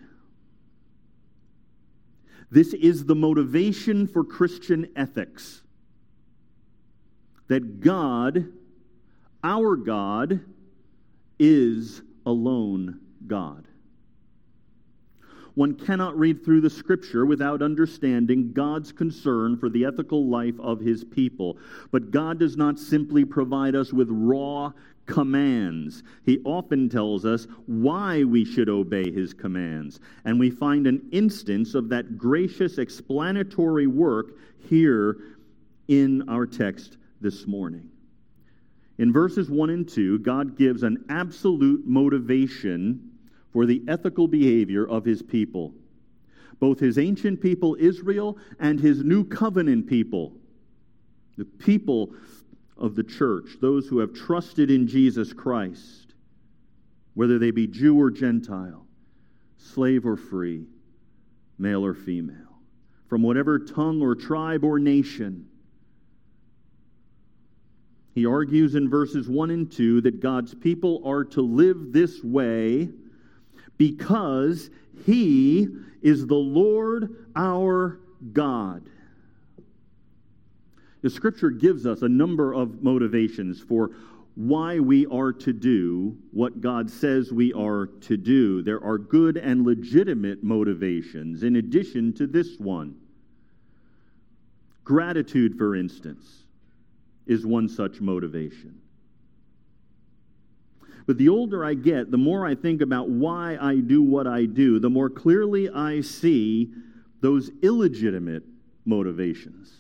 This 2.50 2.73
is 2.73 3.05
the 3.05 3.15
motivation 3.15 4.07
for 4.07 4.23
Christian 4.23 4.91
ethics 4.95 5.62
that 7.47 7.79
God, 7.79 8.51
our 9.43 9.75
God, 9.75 10.39
is 11.38 12.01
alone 12.25 13.00
God. 13.27 13.67
One 15.55 15.75
cannot 15.75 16.17
read 16.17 16.43
through 16.43 16.62
the 16.62 16.69
scripture 16.69 17.25
without 17.25 17.62
understanding 17.62 18.53
God's 18.53 18.91
concern 18.91 19.57
for 19.57 19.69
the 19.69 19.86
ethical 19.86 20.27
life 20.27 20.60
of 20.60 20.79
his 20.79 21.03
people. 21.03 21.57
But 21.91 22.12
God 22.12 22.39
does 22.39 22.57
not 22.57 22.79
simply 22.79 23.24
provide 23.24 23.75
us 23.75 23.93
with 23.93 24.07
raw 24.10 24.72
commands. 25.05 26.01
He 26.25 26.39
often 26.43 26.89
tells 26.89 27.25
us 27.25 27.45
why 27.67 28.24
we 28.24 28.45
should 28.45 28.69
obey 28.69 29.12
his 29.12 29.33
commands. 29.33 30.00
And 30.25 30.39
we 30.39 30.50
find 30.50 30.88
an 30.88 31.07
instance 31.12 31.75
of 31.75 31.89
that 31.89 32.17
gracious 32.17 32.77
explanatory 32.77 33.88
work 33.88 34.38
here 34.69 35.17
in 35.88 36.27
our 36.29 36.48
text 36.48 36.98
this 37.22 37.45
morning. 37.45 37.89
In 38.98 39.12
verses 39.12 39.50
1 39.50 39.69
and 39.69 39.88
2, 39.88 40.19
God 40.19 40.57
gives 40.57 40.83
an 40.83 41.05
absolute 41.10 41.86
motivation 41.86 43.12
for 43.53 43.67
the 43.67 43.83
ethical 43.88 44.27
behavior 44.27 44.86
of 44.86 45.05
his 45.05 45.22
people, 45.22 45.74
both 46.60 46.79
his 46.79 46.98
ancient 46.98 47.39
people, 47.39 47.77
Israel, 47.79 48.38
and 48.60 48.79
his 48.79 49.03
new 49.03 49.24
covenant 49.24 49.88
people, 49.88 50.33
the 51.38 51.45
people 51.45 52.13
of 52.77 52.95
the 52.95 53.03
church, 53.03 53.57
those 53.62 53.88
who 53.88 54.00
have 54.00 54.13
trusted 54.13 54.72
in 54.72 54.88
Jesus 54.88 55.31
Christ, 55.31 56.15
whether 57.13 57.38
they 57.38 57.51
be 57.51 57.67
Jew 57.67 58.00
or 58.00 58.10
Gentile, 58.10 58.88
slave 59.57 60.05
or 60.05 60.17
free, 60.17 60.65
male 61.60 61.86
or 61.86 61.93
female, 61.93 62.57
from 63.07 63.22
whatever 63.22 63.60
tongue 63.60 64.01
or 64.01 64.15
tribe 64.15 64.63
or 64.63 64.79
nation. 64.79 65.48
He 68.15 68.25
argues 68.25 68.74
in 68.74 68.89
verses 68.89 69.27
1 69.27 69.51
and 69.51 69.72
2 69.72 70.01
that 70.01 70.22
God's 70.22 70.55
people 70.55 71.01
are 71.05 71.24
to 71.25 71.41
live 71.41 71.93
this 71.93 72.24
way 72.24 72.89
because 73.83 74.69
He 75.05 75.67
is 76.01 76.25
the 76.25 76.35
Lord 76.35 77.27
our 77.35 77.99
God. 78.31 78.81
The 81.01 81.09
scripture 81.09 81.49
gives 81.49 81.85
us 81.85 82.01
a 82.01 82.07
number 82.07 82.53
of 82.53 82.81
motivations 82.81 83.59
for 83.59 83.91
why 84.35 84.79
we 84.79 85.05
are 85.07 85.33
to 85.33 85.51
do 85.51 86.17
what 86.31 86.61
God 86.61 86.89
says 86.89 87.33
we 87.33 87.51
are 87.51 87.87
to 88.03 88.15
do. 88.15 88.61
There 88.61 88.81
are 88.81 88.97
good 88.97 89.35
and 89.35 89.65
legitimate 89.65 90.45
motivations 90.45 91.43
in 91.43 91.57
addition 91.57 92.13
to 92.13 92.25
this 92.25 92.57
one. 92.57 92.95
Gratitude, 94.85 95.57
for 95.57 95.75
instance, 95.75 96.45
is 97.27 97.45
one 97.45 97.67
such 97.67 97.99
motivation. 97.99 98.79
But 101.05 101.17
the 101.17 101.29
older 101.29 101.65
I 101.65 101.74
get, 101.74 102.12
the 102.12 102.17
more 102.17 102.45
I 102.45 102.55
think 102.55 102.81
about 102.81 103.10
why 103.10 103.57
I 103.60 103.77
do 103.77 104.01
what 104.01 104.25
I 104.25 104.45
do, 104.45 104.79
the 104.79 104.89
more 104.89 105.10
clearly 105.10 105.69
I 105.69 106.01
see 106.01 106.72
those 107.19 107.51
illegitimate 107.62 108.43
motivations. 108.86 109.72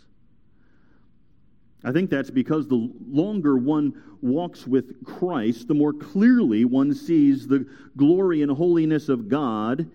I 1.83 1.91
think 1.91 2.09
that's 2.09 2.29
because 2.29 2.67
the 2.67 2.89
longer 3.09 3.57
one 3.57 4.01
walks 4.21 4.65
with 4.65 5.03
Christ, 5.05 5.67
the 5.67 5.73
more 5.73 5.93
clearly 5.93 6.63
one 6.63 6.93
sees 6.93 7.47
the 7.47 7.67
glory 7.97 8.41
and 8.41 8.51
holiness 8.51 9.09
of 9.09 9.27
God, 9.27 9.89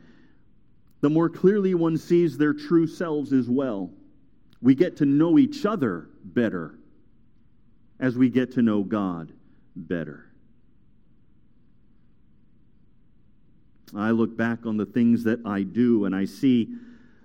the 1.00 1.08
more 1.08 1.30
clearly 1.30 1.74
one 1.74 1.96
sees 1.96 2.36
their 2.36 2.52
true 2.52 2.86
selves 2.86 3.32
as 3.32 3.48
well. 3.48 3.90
We 4.60 4.74
get 4.74 4.96
to 4.98 5.06
know 5.06 5.38
each 5.38 5.64
other 5.64 6.08
better 6.24 6.78
as 8.00 8.16
we 8.16 8.28
get 8.28 8.52
to 8.52 8.62
know 8.62 8.82
God 8.82 9.32
better. 9.74 10.27
I 13.94 14.10
look 14.10 14.36
back 14.36 14.66
on 14.66 14.76
the 14.76 14.86
things 14.86 15.24
that 15.24 15.40
I 15.44 15.62
do 15.62 16.04
and 16.04 16.14
I 16.14 16.24
see 16.24 16.68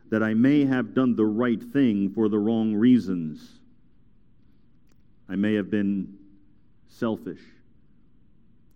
that 0.10 0.22
I 0.24 0.34
may 0.34 0.66
have 0.66 0.94
done 0.94 1.16
the 1.16 1.26
right 1.26 1.62
thing 1.62 2.12
for 2.12 2.30
the 2.30 2.38
wrong 2.38 2.74
reasons. 2.74 3.60
I 5.28 5.36
may 5.36 5.56
have 5.56 5.72
been 5.72 6.18
selfish, 6.88 7.42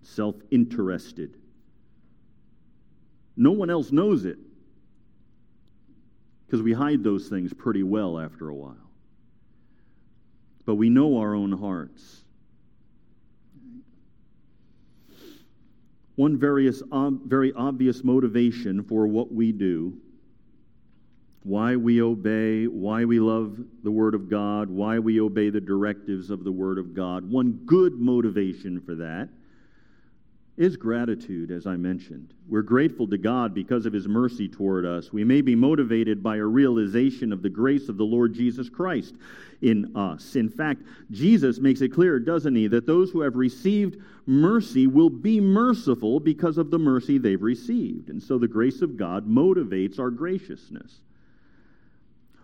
self 0.01 0.36
interested. 0.50 1.38
No 3.36 3.51
one 3.51 3.70
else 3.70 3.91
knows 3.91 4.25
it 4.25 4.39
because 6.46 6.62
we 6.62 6.74
hide 6.74 7.03
those 7.03 7.27
things 7.27 7.53
pretty 7.53 7.84
well 7.84 8.20
after 8.20 8.50
a 8.50 8.56
while. 8.56 8.75
But 10.65 10.75
we 10.75 10.89
know 10.89 11.20
our 11.20 11.36
own 11.36 11.51
hearts. 11.51 12.24
One 16.17 16.38
various, 16.38 16.83
very 16.91 17.53
obvious 17.53 18.03
motivation 18.03 18.83
for 18.83 19.07
what 19.07 19.31
we 19.31 19.51
do 19.51 19.97
why 21.43 21.77
we 21.77 22.01
obey, 22.01 22.65
why 22.65 23.05
we 23.05 23.21
love 23.21 23.57
the 23.83 23.91
Word 23.91 24.13
of 24.13 24.29
God, 24.29 24.69
why 24.69 25.00
we 25.00 25.21
obey 25.21 25.50
the 25.50 25.62
directives 25.62 26.29
of 26.29 26.43
the 26.43 26.51
Word 26.51 26.77
of 26.77 26.93
God. 26.93 27.24
One 27.31 27.62
good 27.65 27.93
motivation 27.93 28.81
for 28.81 28.95
that 28.95 29.29
is 30.57 30.75
gratitude, 30.75 31.51
as 31.51 31.67
I 31.67 31.77
mentioned. 31.77 32.33
We're 32.49 32.63
grateful 32.63 33.07
to 33.07 33.17
God 33.17 33.53
because 33.53 33.85
of 33.85 33.93
His 33.93 34.07
mercy 34.07 34.49
toward 34.49 34.85
us. 34.85 35.13
We 35.13 35.23
may 35.23 35.41
be 35.41 35.55
motivated 35.55 36.23
by 36.23 36.37
a 36.37 36.43
realization 36.43 37.31
of 37.31 37.43
the 37.43 37.49
grace 37.49 37.89
of 37.89 37.97
the 37.97 38.03
Lord 38.03 38.33
Jesus 38.33 38.67
Christ 38.67 39.13
in 39.61 39.95
us. 39.95 40.35
In 40.35 40.49
fact, 40.49 40.81
Jesus 41.11 41.59
makes 41.59 41.81
it 41.81 41.93
clear, 41.93 42.19
doesn't 42.19 42.55
He, 42.55 42.67
that 42.67 42.87
those 42.87 43.11
who 43.11 43.21
have 43.21 43.35
received 43.35 44.01
mercy 44.25 44.87
will 44.87 45.11
be 45.11 45.39
merciful 45.39 46.19
because 46.19 46.57
of 46.57 46.71
the 46.71 46.79
mercy 46.79 47.19
they've 47.19 47.41
received. 47.41 48.09
And 48.09 48.21
so 48.21 48.39
the 48.39 48.47
grace 48.47 48.81
of 48.81 48.97
God 48.97 49.27
motivates 49.27 49.99
our 49.99 50.09
graciousness. 50.09 51.01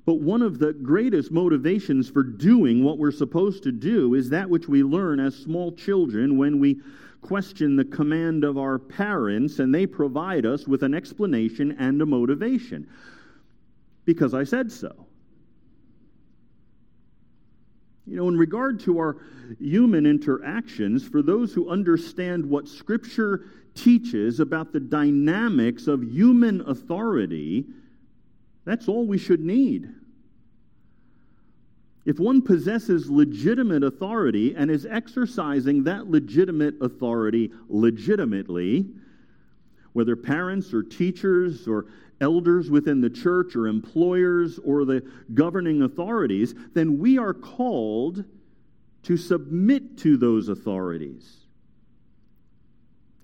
But 0.06 0.20
one 0.20 0.42
of 0.42 0.60
the 0.60 0.74
greatest 0.74 1.32
motivations 1.32 2.10
for 2.10 2.24
doing 2.24 2.84
what 2.84 2.98
we're 2.98 3.12
supposed 3.12 3.64
to 3.64 3.72
do 3.72 4.16
is 4.16 4.30
that 4.30 4.50
which 4.50 4.68
we 4.68 4.84
learn 4.84 5.20
as 5.20 5.34
small 5.34 5.72
children 5.72 6.38
when 6.38 6.60
we 6.60 6.82
question 7.24 7.76
the 7.76 7.86
command 7.86 8.44
of 8.44 8.58
our 8.60 8.78
parents 8.78 9.58
and 9.58 9.74
they 9.74 9.88
provide 9.88 10.46
us 10.46 10.68
with 10.68 10.84
an 10.84 10.94
explanation 10.94 11.76
and 11.80 12.00
a 12.02 12.06
motivation. 12.06 12.88
Because 14.06 14.34
I 14.34 14.44
said 14.44 14.72
so. 14.72 15.08
You 18.06 18.18
know, 18.18 18.28
in 18.28 18.38
regard 18.38 18.82
to 18.82 19.00
our 19.00 19.18
human 19.60 20.06
interactions, 20.06 21.08
for 21.08 21.22
those 21.22 21.54
who 21.54 21.70
understand 21.70 22.46
what 22.46 22.68
Scripture 22.68 23.46
teaches 23.76 24.40
about 24.42 24.74
the 24.74 24.80
dynamics 24.80 25.88
of 25.88 26.04
human 26.04 26.62
authority, 26.70 27.66
that's 28.66 28.90
all 28.90 29.08
we 29.08 29.18
should 29.18 29.40
need. 29.40 29.90
If 32.06 32.20
one 32.20 32.42
possesses 32.42 33.10
legitimate 33.10 33.84
authority 33.84 34.56
and 34.56 34.70
is 34.70 34.86
exercising 34.86 35.84
that 35.84 36.10
legitimate 36.10 36.76
authority 36.82 37.52
legitimately, 37.70 38.88
whether 39.94 40.16
parents 40.16 40.74
or 40.74 40.84
teachers 40.84 41.68
or 41.68 41.86
elders 42.20 42.70
within 42.70 43.00
the 43.00 43.10
church 43.10 43.56
or 43.56 43.68
employers 43.68 44.60
or 44.60 44.86
the 44.86 45.04
governing 45.34 45.84
authorities, 45.84 46.54
then 46.74 46.98
we 46.98 47.18
are 47.18 47.34
called 47.34 48.26
to 49.04 49.18
submit 49.18 49.98
to 50.00 50.18
those 50.18 50.50
authorities. 50.50 51.38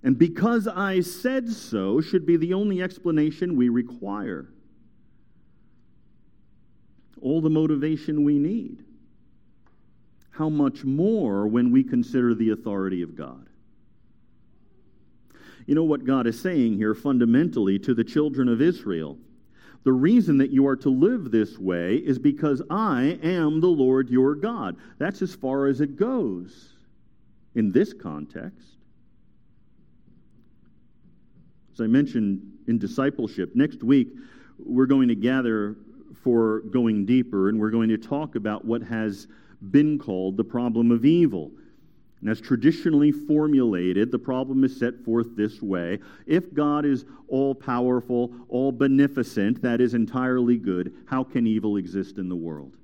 And 0.03 0.17
because 0.17 0.67
I 0.67 1.01
said 1.01 1.49
so 1.49 1.99
should 1.99 2.25
be 2.25 2.37
the 2.37 2.53
only 2.53 2.81
explanation 2.81 3.57
we 3.57 3.67
require 3.67 4.49
all 7.21 7.41
the 7.41 7.49
motivation 7.49 8.23
we 8.23 8.37
need. 8.37 8.83
How 10.31 10.49
much 10.49 10.83
more 10.83 11.47
when 11.47 11.71
we 11.71 11.83
consider 11.83 12.33
the 12.33 12.51
authority 12.51 13.01
of 13.01 13.15
God? 13.15 13.47
You 15.65 15.75
know 15.75 15.83
what 15.83 16.05
God 16.05 16.25
is 16.25 16.41
saying 16.41 16.77
here 16.77 16.95
fundamentally 16.95 17.77
to 17.79 17.93
the 17.93 18.03
children 18.03 18.47
of 18.47 18.61
Israel? 18.61 19.17
The 19.83 19.93
reason 19.93 20.37
that 20.39 20.51
you 20.51 20.67
are 20.67 20.75
to 20.77 20.89
live 20.89 21.31
this 21.31 21.57
way 21.57 21.95
is 21.95 22.19
because 22.19 22.61
I 22.69 23.19
am 23.21 23.61
the 23.61 23.67
Lord 23.67 24.09
your 24.09 24.35
God. 24.35 24.77
That's 24.97 25.21
as 25.21 25.35
far 25.35 25.67
as 25.67 25.79
it 25.79 25.95
goes 25.95 26.73
in 27.55 27.71
this 27.71 27.93
context. 27.93 28.77
As 31.73 31.81
I 31.81 31.87
mentioned 31.87 32.41
in 32.67 32.77
discipleship, 32.77 33.55
next 33.55 33.83
week 33.83 34.09
we're 34.57 34.85
going 34.85 35.07
to 35.07 35.15
gather 35.15 35.77
for 36.23 36.61
going 36.71 37.05
deeper, 37.05 37.49
and 37.49 37.59
we're 37.59 37.69
going 37.69 37.89
to 37.89 37.97
talk 37.97 38.35
about 38.35 38.65
what 38.65 38.81
has 38.81 39.27
been 39.71 39.97
called 39.97 40.37
the 40.37 40.43
problem 40.43 40.91
of 40.91 41.05
evil. 41.05 41.51
And 42.21 42.29
as 42.29 42.41
traditionally 42.41 43.11
formulated, 43.11 44.11
the 44.11 44.19
problem 44.19 44.63
is 44.63 44.77
set 44.77 44.99
forth 45.05 45.35
this 45.35 45.61
way 45.61 45.99
If 46.25 46.53
God 46.53 46.85
is 46.85 47.05
all 47.27 47.55
powerful, 47.55 48.33
all 48.49 48.71
beneficent, 48.71 49.61
that 49.61 49.79
is 49.79 49.93
entirely 49.93 50.57
good, 50.57 50.93
how 51.05 51.23
can 51.23 51.47
evil 51.47 51.77
exist 51.77 52.17
in 52.17 52.27
the 52.27 52.35
world? 52.35 52.75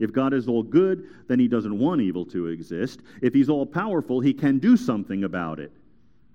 If 0.00 0.12
God 0.12 0.32
is 0.32 0.48
all 0.48 0.62
good, 0.62 1.08
then 1.28 1.38
he 1.38 1.46
doesn't 1.46 1.78
want 1.78 2.00
evil 2.00 2.24
to 2.26 2.46
exist. 2.46 3.00
If 3.20 3.34
he's 3.34 3.50
all 3.50 3.66
powerful, 3.66 4.20
he 4.20 4.32
can 4.32 4.58
do 4.58 4.76
something 4.76 5.24
about 5.24 5.60
it. 5.60 5.72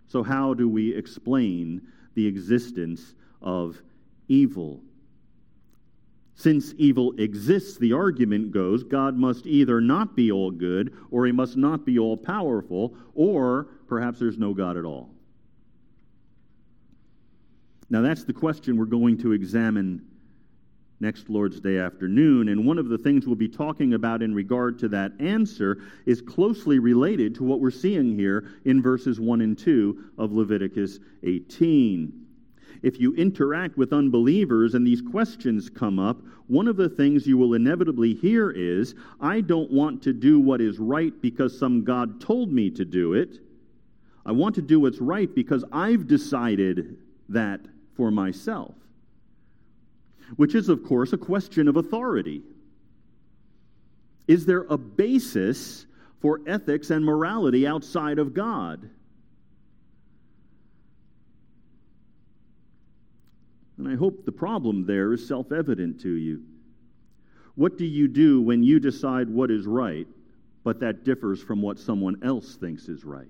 So, 0.07 0.21
how 0.21 0.53
do 0.53 0.69
we 0.69 0.95
explain 0.95 1.81
the 2.13 2.27
existence 2.27 3.15
of 3.41 3.81
evil? 4.27 4.81
Since 6.35 6.73
evil 6.77 7.13
exists, 7.17 7.77
the 7.77 7.93
argument 7.93 8.51
goes, 8.51 8.83
God 8.83 9.17
must 9.17 9.47
either 9.47 9.79
not 9.79 10.15
be 10.15 10.31
all 10.31 10.51
good, 10.51 10.93
or 11.09 11.25
he 11.25 11.31
must 11.31 11.55
not 11.55 11.85
be 11.85 11.97
all 11.97 12.17
powerful, 12.17 12.93
or 13.13 13.67
perhaps 13.87 14.19
there's 14.19 14.37
no 14.37 14.53
God 14.53 14.75
at 14.75 14.83
all. 14.83 15.09
Now, 17.89 18.01
that's 18.01 18.25
the 18.25 18.33
question 18.33 18.77
we're 18.77 18.85
going 18.85 19.17
to 19.19 19.31
examine 19.31 20.05
next 20.99 21.29
Lord's 21.29 21.61
Day 21.61 21.77
afternoon. 21.77 22.49
And 22.49 22.65
one 22.65 22.79
of 22.79 22.89
the 22.89 22.97
things 22.97 23.25
we'll 23.25 23.35
be 23.35 23.47
talking 23.47 23.93
about 23.93 24.21
in 24.21 24.33
regard 24.33 24.77
to 24.79 24.89
that 24.89 25.13
answer 25.19 25.83
is 26.05 26.21
closely 26.21 26.79
related 26.79 27.35
to 27.35 27.43
what 27.43 27.61
we're 27.61 27.71
seeing 27.71 28.13
here 28.17 28.49
in 28.65 28.81
verses 28.81 29.19
1 29.19 29.41
and 29.41 29.57
2 29.57 30.11
of 30.17 30.33
Leviticus 30.33 30.99
18 31.23 32.24
if 32.81 32.99
you 32.99 33.13
interact 33.15 33.77
with 33.77 33.93
unbelievers 33.93 34.73
and 34.73 34.85
these 34.85 35.01
questions 35.01 35.69
come 35.69 35.99
up, 35.99 36.21
one 36.47 36.67
of 36.67 36.77
the 36.77 36.89
things 36.89 37.25
you 37.25 37.37
will 37.37 37.53
inevitably 37.53 38.13
hear 38.13 38.51
is, 38.51 38.95
I 39.19 39.41
don't 39.41 39.71
want 39.71 40.03
to 40.03 40.13
do 40.13 40.39
what 40.39 40.61
is 40.61 40.79
right 40.79 41.13
because 41.21 41.57
some 41.57 41.83
God 41.83 42.21
told 42.21 42.51
me 42.51 42.69
to 42.71 42.85
do 42.85 43.13
it. 43.13 43.39
I 44.25 44.31
want 44.31 44.55
to 44.55 44.61
do 44.61 44.79
what's 44.79 44.99
right 44.99 45.33
because 45.33 45.63
I've 45.71 46.07
decided 46.07 46.97
that 47.29 47.61
for 47.95 48.11
myself. 48.11 48.75
Which 50.35 50.55
is, 50.55 50.69
of 50.69 50.83
course, 50.83 51.13
a 51.13 51.17
question 51.17 51.67
of 51.67 51.77
authority. 51.77 52.41
Is 54.27 54.45
there 54.45 54.65
a 54.69 54.77
basis 54.77 55.85
for 56.25 56.41
ethics 56.47 56.89
and 56.89 57.05
morality 57.05 57.67
outside 57.67 58.17
of 58.17 58.33
God. 58.33 58.89
And 63.77 63.87
I 63.87 63.95
hope 63.95 64.25
the 64.25 64.31
problem 64.31 64.85
there 64.85 65.13
is 65.13 65.27
self 65.27 65.51
evident 65.51 65.99
to 66.01 66.09
you. 66.09 66.43
What 67.55 67.77
do 67.77 67.85
you 67.85 68.07
do 68.07 68.41
when 68.41 68.63
you 68.63 68.79
decide 68.79 69.29
what 69.29 69.51
is 69.51 69.65
right, 69.65 70.07
but 70.63 70.79
that 70.81 71.03
differs 71.03 71.41
from 71.41 71.61
what 71.61 71.79
someone 71.79 72.17
else 72.23 72.55
thinks 72.55 72.87
is 72.87 73.03
right? 73.05 73.27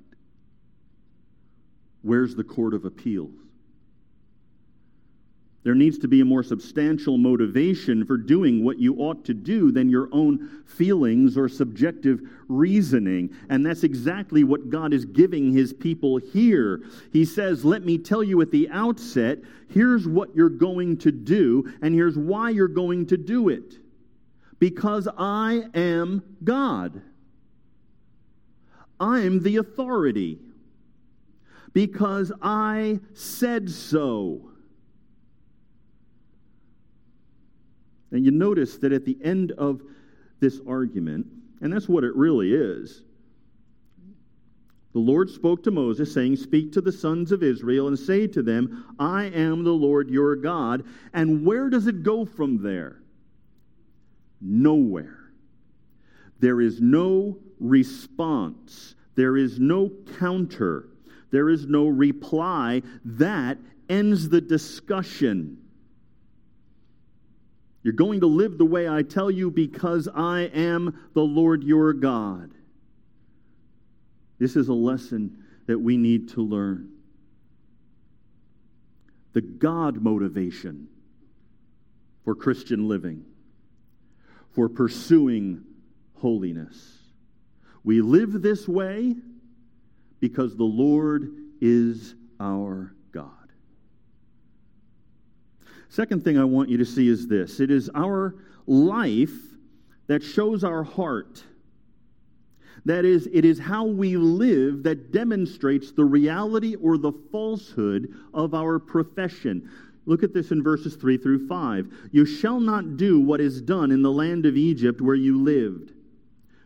Where's 2.01 2.36
the 2.36 2.43
court 2.43 2.73
of 2.73 2.86
appeals? 2.86 3.44
There 5.65 5.73
needs 5.73 5.97
to 5.97 6.08
be 6.08 6.21
a 6.21 6.25
more 6.25 6.43
substantial 6.43 7.17
motivation 7.17 8.06
for 8.06 8.17
doing 8.17 8.63
what 8.63 8.78
you 8.78 8.97
ought 8.97 9.25
to 9.25 9.34
do 9.34 9.71
than 9.71 9.89
your 9.89 10.10
own 10.12 10.62
feelings 10.67 11.39
or 11.39 11.49
subjective 11.49 12.21
reasoning. 12.47 13.36
And 13.49 13.65
that's 13.65 13.84
exactly 13.84 14.43
what 14.43 14.69
God 14.69 14.93
is 14.93 15.06
giving 15.06 15.51
his 15.51 15.73
people 15.73 16.17
here. 16.17 16.84
He 17.12 17.25
says, 17.25 17.65
Let 17.65 17.84
me 17.84 17.97
tell 17.97 18.23
you 18.23 18.41
at 18.41 18.51
the 18.51 18.69
outset, 18.69 19.39
here's 19.67 20.08
what 20.08 20.36
you're 20.36 20.49
going 20.49 20.97
to 20.97 21.12
do, 21.12 21.73
and 21.82 21.95
here's 21.95 22.15
why 22.15 22.51
you're 22.51 22.67
going 22.67 23.08
to 23.08 23.17
do 23.17 23.49
it. 23.49 23.73
Because 24.60 25.08
I 25.17 25.63
am 25.73 26.21
God. 26.43 27.01
I'm 28.99 29.41
the 29.41 29.58
authority. 29.58 30.38
Because 31.73 32.32
I 32.39 32.99
said 33.15 33.71
so. 33.71 34.51
And 38.12 38.24
you 38.24 38.32
notice 38.32 38.78
that 38.78 38.91
at 38.91 39.06
the 39.06 39.18
end 39.24 39.52
of 39.54 39.82
this 40.39 40.60
argument, 40.68 41.28
and 41.62 41.74
that's 41.74 41.89
what 41.89 42.04
it 42.04 42.15
really 42.15 42.54
is, 42.54 43.04
the 44.96 45.02
Lord 45.02 45.30
spoke 45.30 45.62
to 45.63 45.72
Moses, 45.72 46.13
saying, 46.13 46.38
Speak 46.38 46.72
to 46.72 46.80
the 46.80 46.91
sons 46.91 47.34
of 47.34 47.44
Israel 47.44 47.89
and 47.89 48.00
say 48.00 48.28
to 48.28 48.41
them, 48.41 48.96
I 48.98 49.26
am 49.26 49.65
the 49.65 49.74
Lord 49.74 50.10
your 50.10 50.38
God. 50.38 50.86
And 51.13 51.46
where 51.46 51.70
does 51.70 51.88
it 51.88 52.02
go 52.02 52.24
from 52.24 52.63
there? 52.63 53.02
Nowhere. 54.39 55.20
There 56.39 56.62
is 56.62 56.80
no 56.80 57.38
response, 57.60 58.96
there 59.15 59.36
is 59.36 59.60
no 59.60 59.91
counter, 60.18 60.88
there 61.30 61.50
is 61.50 61.68
no 61.68 61.88
reply. 61.88 62.82
That 63.04 63.58
ends 63.89 64.30
the 64.30 64.39
discussion. 64.39 65.58
You're 67.86 67.93
going 67.93 68.21
to 68.21 68.26
live 68.26 68.58
the 68.58 68.65
way 68.65 68.89
I 68.89 69.04
tell 69.04 69.30
you 69.30 69.52
because 69.52 70.08
I 70.08 70.50
am 70.56 71.08
the 71.13 71.21
Lord 71.21 71.63
your 71.63 71.93
God. 71.93 72.50
This 74.39 74.56
is 74.56 74.69
a 74.69 74.74
lesson 74.74 75.43
that 75.67 75.78
we 75.78 75.95
need 75.95 76.30
to 76.30 76.41
learn. 76.41 76.89
The 79.34 79.41
God 79.41 80.02
motivation 80.02 80.88
for 82.24 82.34
Christian 82.34 82.88
living, 82.88 83.24
for 84.50 84.67
pursuing 84.67 85.63
holiness. 86.15 86.98
We 87.84 88.02
live 88.02 88.41
this 88.41 88.67
way 88.67 89.15
because 90.19 90.56
the 90.56 90.63
Lord 90.63 91.30
is 91.62 92.15
our 92.39 92.94
Second 95.89 96.24
thing 96.24 96.38
I 96.38 96.43
want 96.43 96.69
you 96.69 96.78
to 96.78 96.86
see 96.86 97.08
is 97.08 97.28
this 97.28 97.60
it 97.60 97.71
is 97.71 97.89
our 97.95 98.36
life 98.67 99.34
that 100.08 100.24
shows 100.24 100.63
our 100.63 100.84
heart. 100.84 101.43
That 102.86 103.04
is, 103.04 103.28
it 103.34 103.45
is 103.45 103.58
how 103.58 103.86
we 103.86 104.15
live 104.15 104.84
that 104.84 105.12
demonstrates 105.12 105.91
the 105.91 106.06
reality 106.06 106.76
or 106.76 106.98
the 106.98 107.13
falsehood 107.32 108.13
of 108.34 108.54
our 108.54 108.78
profession. 108.78 109.69
Look 110.06 110.21
at 110.21 110.34
this 110.34 110.52
in 110.52 110.62
verses 110.62 110.95
3 110.95 111.17
through 111.17 111.48
5. 111.48 111.91
You 112.12 112.26
shall 112.26 112.60
not 112.60 112.95
do 112.95 113.19
what 113.19 113.41
is 113.41 113.60
done 113.60 113.91
in 113.91 114.04
the 114.04 114.12
land 114.12 114.45
of 114.45 114.56
Egypt 114.56 115.02
where 115.02 115.15
you 115.15 115.41
lived, 115.41 115.93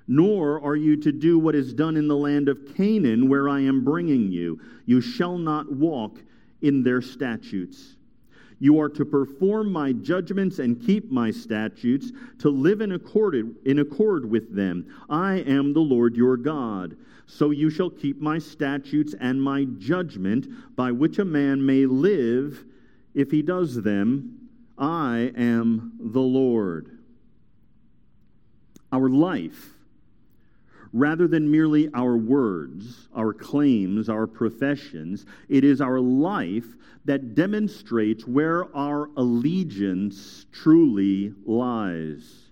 nor 0.09 0.61
are 0.61 0.75
you 0.75 0.97
to 0.97 1.13
do 1.13 1.39
what 1.39 1.55
is 1.55 1.73
done 1.73 1.95
in 1.95 2.09
the 2.09 2.17
land 2.17 2.49
of 2.49 2.75
Canaan 2.75 3.29
where 3.29 3.47
I 3.47 3.61
am 3.61 3.85
bringing 3.85 4.29
you. 4.29 4.59
You 4.85 4.99
shall 4.99 5.37
not 5.37 5.71
walk 5.71 6.19
in 6.61 6.83
their 6.83 7.01
statutes. 7.01 7.95
You 8.59 8.79
are 8.79 8.89
to 8.89 9.05
perform 9.05 9.71
my 9.71 9.93
judgments 9.93 10.59
and 10.59 10.85
keep 10.85 11.11
my 11.11 11.31
statutes, 11.31 12.11
to 12.39 12.49
live 12.49 12.81
in 12.81 12.91
accord, 12.91 13.35
in 13.65 13.79
accord 13.79 14.29
with 14.29 14.53
them. 14.53 14.85
I 15.09 15.35
am 15.39 15.73
the 15.73 15.79
Lord 15.79 16.15
your 16.15 16.35
God. 16.35 16.97
So 17.25 17.51
you 17.51 17.69
shall 17.69 17.89
keep 17.89 18.19
my 18.19 18.37
statutes 18.37 19.15
and 19.19 19.41
my 19.41 19.65
judgment, 19.77 20.75
by 20.75 20.91
which 20.91 21.19
a 21.19 21.25
man 21.25 21.65
may 21.65 21.85
live 21.85 22.65
if 23.13 23.31
he 23.31 23.41
does 23.41 23.81
them. 23.81 24.49
I 24.77 25.31
am 25.37 25.93
the 25.99 26.21
Lord. 26.21 26.97
Our 28.91 29.09
life 29.09 29.75
rather 30.93 31.27
than 31.27 31.49
merely 31.49 31.89
our 31.93 32.17
words, 32.17 33.07
our 33.13 33.33
claims, 33.33 34.09
our 34.09 34.27
professions. 34.27 35.25
It 35.47 35.63
is 35.63 35.81
our 35.81 35.99
life 35.99 36.65
that 37.05 37.35
demonstrates 37.35 38.27
where 38.27 38.75
our 38.75 39.09
allegiance 39.17 40.45
truly 40.51 41.33
lies. 41.45 42.49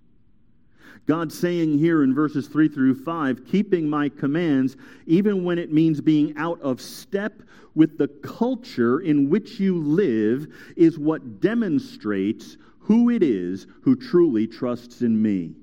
God 1.05 1.31
saying 1.31 1.79
here 1.79 2.03
in 2.03 2.13
verses 2.13 2.47
3 2.47 2.67
through 2.67 2.95
5, 2.95 3.45
keeping 3.45 3.89
my 3.89 4.09
commands, 4.09 4.75
even 5.05 5.43
when 5.45 5.57
it 5.57 5.71
means 5.71 6.01
being 6.01 6.35
out 6.37 6.59
of 6.61 6.81
step 6.81 7.41
with 7.75 7.97
the 7.97 8.09
culture 8.09 8.99
in 8.99 9.29
which 9.29 9.59
you 9.59 9.77
live, 9.77 10.47
is 10.75 10.99
what 10.99 11.39
demonstrates 11.39 12.57
who 12.79 13.09
it 13.09 13.23
is 13.23 13.67
who 13.81 13.95
truly 13.95 14.47
trusts 14.47 15.01
in 15.01 15.21
me. 15.21 15.55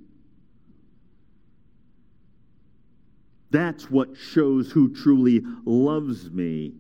That's 3.55 3.89
what 3.89 4.17
shows 4.17 4.73
who 4.73 4.93
truly 4.93 5.41
loves 5.65 6.29
me. 6.29 6.73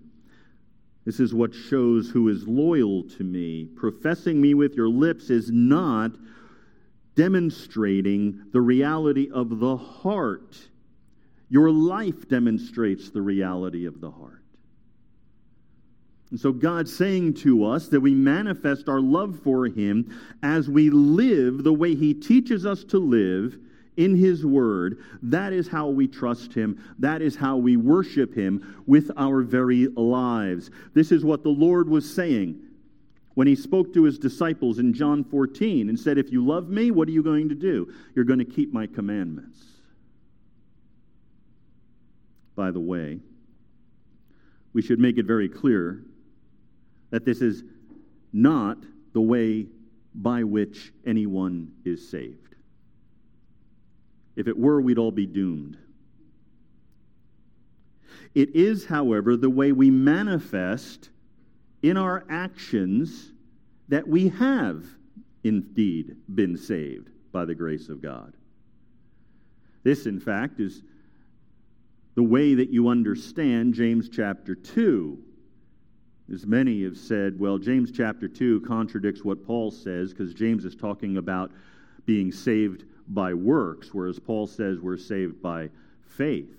This 1.04 1.20
is 1.20 1.32
what 1.32 1.54
shows 1.54 2.10
who 2.10 2.28
is 2.28 2.48
loyal 2.48 3.04
to 3.10 3.22
me. 3.22 3.66
Professing 3.76 4.40
me 4.40 4.54
with 4.54 4.74
your 4.74 4.88
lips 4.88 5.30
is 5.30 5.52
not 5.52 6.10
demonstrating 7.14 8.46
the 8.52 8.60
reality 8.60 9.30
of 9.32 9.60
the 9.60 9.76
heart. 9.76 10.58
Your 11.48 11.70
life 11.70 12.28
demonstrates 12.28 13.08
the 13.08 13.22
reality 13.22 13.86
of 13.86 14.00
the 14.00 14.10
heart. 14.10 14.42
And 16.32 16.40
so 16.40 16.50
God's 16.50 16.92
saying 16.92 17.34
to 17.34 17.64
us 17.64 17.86
that 17.90 18.00
we 18.00 18.16
manifest 18.16 18.88
our 18.88 19.00
love 19.00 19.38
for 19.44 19.66
Him 19.66 20.12
as 20.42 20.68
we 20.68 20.90
live 20.90 21.62
the 21.62 21.72
way 21.72 21.94
He 21.94 22.14
teaches 22.14 22.66
us 22.66 22.82
to 22.82 22.98
live 22.98 23.60
in 23.96 24.16
His 24.16 24.44
Word. 24.44 24.98
That 25.22 25.52
is 25.52 25.68
how 25.68 25.88
we 25.88 26.06
trust 26.06 26.52
Him. 26.52 26.82
That 26.98 27.22
is 27.22 27.36
how 27.36 27.56
we 27.56 27.76
worship 27.76 28.34
Him 28.34 28.82
with 28.86 29.10
our 29.16 29.42
very 29.42 29.86
lives. 29.88 30.70
This 30.94 31.12
is 31.12 31.24
what 31.24 31.42
the 31.42 31.50
Lord 31.50 31.88
was 31.88 32.12
saying 32.12 32.60
when 33.34 33.46
He 33.46 33.56
spoke 33.56 33.92
to 33.94 34.04
His 34.04 34.18
disciples 34.18 34.78
in 34.78 34.92
John 34.92 35.24
14 35.24 35.88
and 35.88 35.98
said, 35.98 36.18
If 36.18 36.32
you 36.32 36.44
love 36.44 36.68
me, 36.68 36.90
what 36.90 37.08
are 37.08 37.12
you 37.12 37.22
going 37.22 37.48
to 37.48 37.54
do? 37.54 37.92
You're 38.14 38.24
going 38.24 38.38
to 38.38 38.44
keep 38.44 38.72
my 38.72 38.86
commandments. 38.86 39.60
By 42.56 42.70
the 42.70 42.80
way, 42.80 43.18
we 44.72 44.82
should 44.82 44.98
make 44.98 45.18
it 45.18 45.26
very 45.26 45.48
clear 45.48 46.04
that 47.10 47.24
this 47.24 47.40
is 47.40 47.62
not 48.32 48.78
the 49.12 49.20
way 49.20 49.66
by 50.14 50.44
which 50.44 50.92
anyone 51.06 51.72
is 51.84 52.08
saved. 52.08 52.53
If 54.36 54.48
it 54.48 54.58
were, 54.58 54.80
we'd 54.80 54.98
all 54.98 55.12
be 55.12 55.26
doomed. 55.26 55.78
It 58.34 58.54
is, 58.56 58.86
however, 58.86 59.36
the 59.36 59.50
way 59.50 59.72
we 59.72 59.90
manifest 59.90 61.10
in 61.82 61.96
our 61.96 62.24
actions 62.28 63.32
that 63.88 64.08
we 64.08 64.28
have 64.30 64.84
indeed 65.44 66.16
been 66.34 66.56
saved 66.56 67.10
by 67.30 67.44
the 67.44 67.54
grace 67.54 67.88
of 67.88 68.02
God. 68.02 68.34
This, 69.82 70.06
in 70.06 70.18
fact, 70.18 70.58
is 70.60 70.82
the 72.14 72.22
way 72.22 72.54
that 72.54 72.70
you 72.70 72.88
understand 72.88 73.74
James 73.74 74.08
chapter 74.08 74.54
2. 74.54 75.18
As 76.32 76.46
many 76.46 76.84
have 76.84 76.96
said, 76.96 77.38
well, 77.38 77.58
James 77.58 77.92
chapter 77.92 78.26
2 78.26 78.62
contradicts 78.62 79.24
what 79.24 79.44
Paul 79.44 79.70
says 79.70 80.10
because 80.10 80.32
James 80.32 80.64
is 80.64 80.74
talking 80.74 81.18
about 81.18 81.52
being 82.06 82.32
saved 82.32 82.84
by 83.08 83.34
works, 83.34 83.92
whereas 83.92 84.18
Paul 84.18 84.46
says 84.46 84.80
we're 84.80 84.96
saved 84.96 85.42
by 85.42 85.70
faith. 86.16 86.50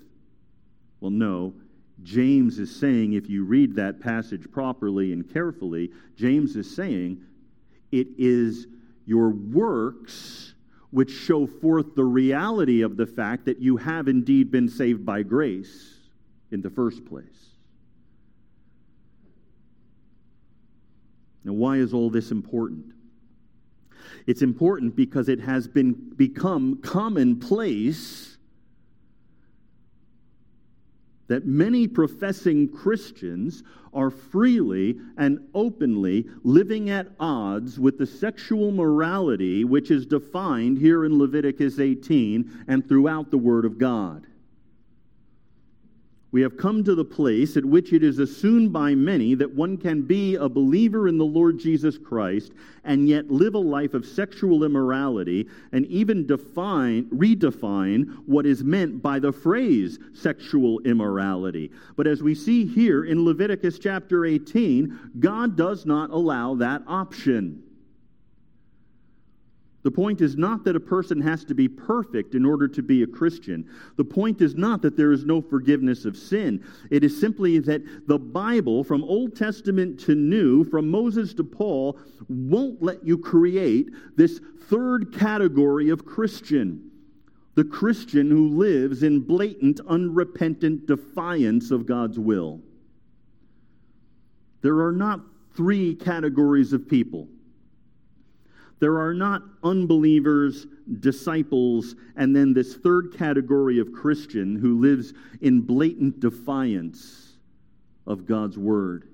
Well, 1.00 1.10
no. 1.10 1.54
James 2.02 2.58
is 2.58 2.74
saying, 2.74 3.14
if 3.14 3.28
you 3.28 3.44
read 3.44 3.74
that 3.76 4.00
passage 4.00 4.50
properly 4.50 5.12
and 5.12 5.32
carefully, 5.32 5.90
James 6.16 6.54
is 6.56 6.74
saying 6.74 7.22
it 7.90 8.08
is 8.18 8.66
your 9.06 9.30
works 9.30 10.54
which 10.90 11.10
show 11.10 11.46
forth 11.46 11.94
the 11.94 12.04
reality 12.04 12.82
of 12.82 12.96
the 12.96 13.06
fact 13.06 13.44
that 13.46 13.60
you 13.60 13.76
have 13.76 14.08
indeed 14.08 14.50
been 14.50 14.68
saved 14.68 15.04
by 15.04 15.22
grace 15.22 15.94
in 16.50 16.60
the 16.62 16.70
first 16.70 17.04
place. 17.06 17.24
Now, 21.44 21.52
why 21.52 21.76
is 21.76 21.94
all 21.94 22.10
this 22.10 22.30
important? 22.30 22.95
It's 24.26 24.42
important 24.42 24.96
because 24.96 25.28
it 25.28 25.40
has 25.40 25.68
been 25.68 25.92
become 25.92 26.78
commonplace 26.82 28.36
that 31.28 31.46
many 31.46 31.88
professing 31.88 32.68
Christians 32.68 33.62
are 33.92 34.10
freely 34.10 34.98
and 35.16 35.40
openly 35.54 36.26
living 36.44 36.90
at 36.90 37.08
odds 37.18 37.80
with 37.80 37.98
the 37.98 38.06
sexual 38.06 38.70
morality 38.70 39.64
which 39.64 39.90
is 39.90 40.06
defined 40.06 40.78
here 40.78 41.04
in 41.04 41.18
Leviticus 41.18 41.80
18 41.80 42.64
and 42.68 42.88
throughout 42.88 43.30
the 43.30 43.38
Word 43.38 43.64
of 43.64 43.78
God 43.78 44.26
we 46.36 46.42
have 46.42 46.58
come 46.58 46.84
to 46.84 46.94
the 46.94 47.02
place 47.02 47.56
at 47.56 47.64
which 47.64 47.94
it 47.94 48.04
is 48.04 48.18
assumed 48.18 48.70
by 48.70 48.94
many 48.94 49.34
that 49.34 49.54
one 49.54 49.74
can 49.74 50.02
be 50.02 50.34
a 50.34 50.46
believer 50.46 51.08
in 51.08 51.16
the 51.16 51.24
Lord 51.24 51.58
Jesus 51.58 51.96
Christ 51.96 52.52
and 52.84 53.08
yet 53.08 53.30
live 53.30 53.54
a 53.54 53.58
life 53.58 53.94
of 53.94 54.04
sexual 54.04 54.62
immorality 54.62 55.48
and 55.72 55.86
even 55.86 56.26
define 56.26 57.04
redefine 57.04 58.18
what 58.26 58.44
is 58.44 58.62
meant 58.62 59.00
by 59.00 59.18
the 59.18 59.32
phrase 59.32 59.98
sexual 60.12 60.78
immorality. 60.80 61.70
But 61.96 62.06
as 62.06 62.22
we 62.22 62.34
see 62.34 62.66
here 62.66 63.06
in 63.06 63.24
Leviticus 63.24 63.78
chapter 63.78 64.26
18, 64.26 65.12
God 65.18 65.56
does 65.56 65.86
not 65.86 66.10
allow 66.10 66.54
that 66.56 66.82
option. 66.86 67.62
The 69.86 69.92
point 69.92 70.20
is 70.20 70.36
not 70.36 70.64
that 70.64 70.74
a 70.74 70.80
person 70.80 71.20
has 71.20 71.44
to 71.44 71.54
be 71.54 71.68
perfect 71.68 72.34
in 72.34 72.44
order 72.44 72.66
to 72.66 72.82
be 72.82 73.04
a 73.04 73.06
Christian. 73.06 73.70
The 73.94 74.04
point 74.04 74.40
is 74.40 74.56
not 74.56 74.82
that 74.82 74.96
there 74.96 75.12
is 75.12 75.24
no 75.24 75.40
forgiveness 75.40 76.04
of 76.04 76.16
sin. 76.16 76.64
It 76.90 77.04
is 77.04 77.20
simply 77.20 77.60
that 77.60 78.08
the 78.08 78.18
Bible, 78.18 78.82
from 78.82 79.04
Old 79.04 79.36
Testament 79.36 80.00
to 80.00 80.16
New, 80.16 80.64
from 80.64 80.90
Moses 80.90 81.34
to 81.34 81.44
Paul, 81.44 82.00
won't 82.28 82.82
let 82.82 83.06
you 83.06 83.16
create 83.16 83.90
this 84.16 84.40
third 84.68 85.16
category 85.16 85.90
of 85.90 86.04
Christian. 86.04 86.90
The 87.54 87.62
Christian 87.62 88.28
who 88.28 88.58
lives 88.58 89.04
in 89.04 89.20
blatant, 89.20 89.78
unrepentant 89.86 90.86
defiance 90.88 91.70
of 91.70 91.86
God's 91.86 92.18
will. 92.18 92.60
There 94.62 94.80
are 94.80 94.90
not 94.90 95.20
three 95.54 95.94
categories 95.94 96.72
of 96.72 96.88
people. 96.88 97.28
There 98.78 98.98
are 98.98 99.14
not 99.14 99.42
unbelievers, 99.62 100.66
disciples, 101.00 101.94
and 102.16 102.36
then 102.36 102.52
this 102.52 102.76
third 102.76 103.14
category 103.16 103.78
of 103.78 103.92
Christian 103.92 104.56
who 104.56 104.80
lives 104.80 105.14
in 105.40 105.62
blatant 105.62 106.20
defiance 106.20 107.36
of 108.06 108.26
God's 108.26 108.58
word. 108.58 109.08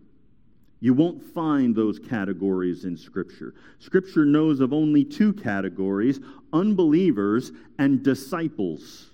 You 0.80 0.94
won't 0.94 1.22
find 1.22 1.76
those 1.76 2.00
categories 2.00 2.84
in 2.84 2.96
Scripture. 2.96 3.54
Scripture 3.78 4.24
knows 4.24 4.58
of 4.58 4.72
only 4.72 5.04
two 5.04 5.32
categories 5.32 6.18
unbelievers 6.52 7.52
and 7.78 8.02
disciples. 8.02 9.10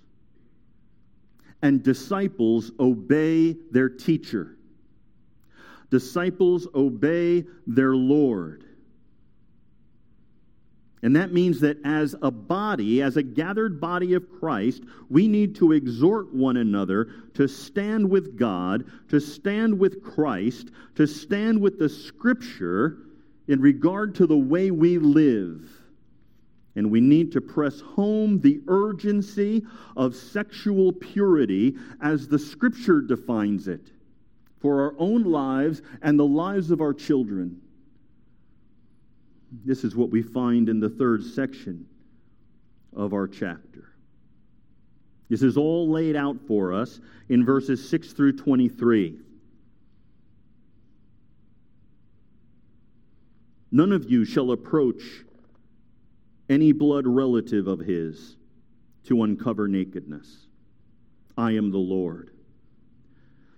And 1.60 1.82
disciples 1.82 2.70
obey 2.80 3.54
their 3.70 3.88
teacher, 3.88 4.56
disciples 5.90 6.68
obey 6.74 7.44
their 7.66 7.94
Lord. 7.96 8.64
And 11.02 11.14
that 11.14 11.32
means 11.32 11.60
that 11.60 11.78
as 11.84 12.14
a 12.22 12.30
body, 12.30 13.02
as 13.02 13.16
a 13.16 13.22
gathered 13.22 13.80
body 13.80 14.14
of 14.14 14.28
Christ, 14.40 14.82
we 15.08 15.28
need 15.28 15.54
to 15.56 15.72
exhort 15.72 16.34
one 16.34 16.56
another 16.56 17.08
to 17.34 17.46
stand 17.46 18.08
with 18.10 18.36
God, 18.36 18.84
to 19.08 19.20
stand 19.20 19.78
with 19.78 20.02
Christ, 20.02 20.70
to 20.96 21.06
stand 21.06 21.60
with 21.60 21.78
the 21.78 21.88
Scripture 21.88 22.98
in 23.46 23.60
regard 23.60 24.14
to 24.16 24.26
the 24.26 24.36
way 24.36 24.70
we 24.70 24.98
live. 24.98 25.70
And 26.74 26.90
we 26.90 27.00
need 27.00 27.32
to 27.32 27.40
press 27.40 27.80
home 27.80 28.40
the 28.40 28.60
urgency 28.68 29.64
of 29.96 30.14
sexual 30.14 30.92
purity 30.92 31.76
as 32.00 32.28
the 32.28 32.38
Scripture 32.38 33.00
defines 33.00 33.68
it 33.68 33.90
for 34.60 34.82
our 34.82 34.94
own 34.98 35.24
lives 35.24 35.82
and 36.02 36.18
the 36.18 36.26
lives 36.26 36.70
of 36.70 36.80
our 36.80 36.94
children. 36.94 37.60
This 39.50 39.84
is 39.84 39.96
what 39.96 40.10
we 40.10 40.22
find 40.22 40.68
in 40.68 40.80
the 40.80 40.90
third 40.90 41.24
section 41.24 41.86
of 42.94 43.12
our 43.12 43.26
chapter. 43.26 43.92
This 45.28 45.42
is 45.42 45.56
all 45.56 45.90
laid 45.90 46.16
out 46.16 46.36
for 46.46 46.72
us 46.72 47.00
in 47.28 47.44
verses 47.44 47.88
6 47.88 48.12
through 48.12 48.36
23. 48.36 49.18
None 53.70 53.92
of 53.92 54.10
you 54.10 54.24
shall 54.24 54.52
approach 54.52 55.02
any 56.48 56.72
blood 56.72 57.06
relative 57.06 57.66
of 57.66 57.80
his 57.80 58.36
to 59.04 59.22
uncover 59.22 59.68
nakedness. 59.68 60.46
I 61.36 61.52
am 61.52 61.70
the 61.70 61.78
Lord. 61.78 62.30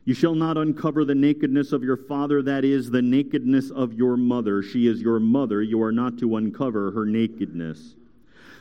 You 0.04 0.14
shall 0.14 0.34
not 0.34 0.56
uncover 0.56 1.04
the 1.04 1.14
nakedness 1.14 1.72
of 1.72 1.84
your 1.84 1.96
father, 1.96 2.42
that 2.42 2.64
is, 2.64 2.90
the 2.90 3.02
nakedness 3.02 3.70
of 3.70 3.92
your 3.92 4.16
mother. 4.16 4.62
She 4.62 4.86
is 4.86 5.00
your 5.00 5.20
mother. 5.20 5.62
You 5.62 5.82
are 5.82 5.92
not 5.92 6.18
to 6.18 6.36
uncover 6.36 6.90
her 6.92 7.04
nakedness. 7.04 7.94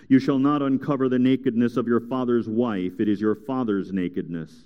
You 0.09 0.19
shall 0.19 0.39
not 0.39 0.61
uncover 0.61 1.07
the 1.07 1.19
nakedness 1.19 1.77
of 1.77 1.87
your 1.87 2.01
father's 2.01 2.49
wife. 2.49 2.99
It 2.99 3.07
is 3.07 3.21
your 3.21 3.35
father's 3.35 3.93
nakedness. 3.93 4.65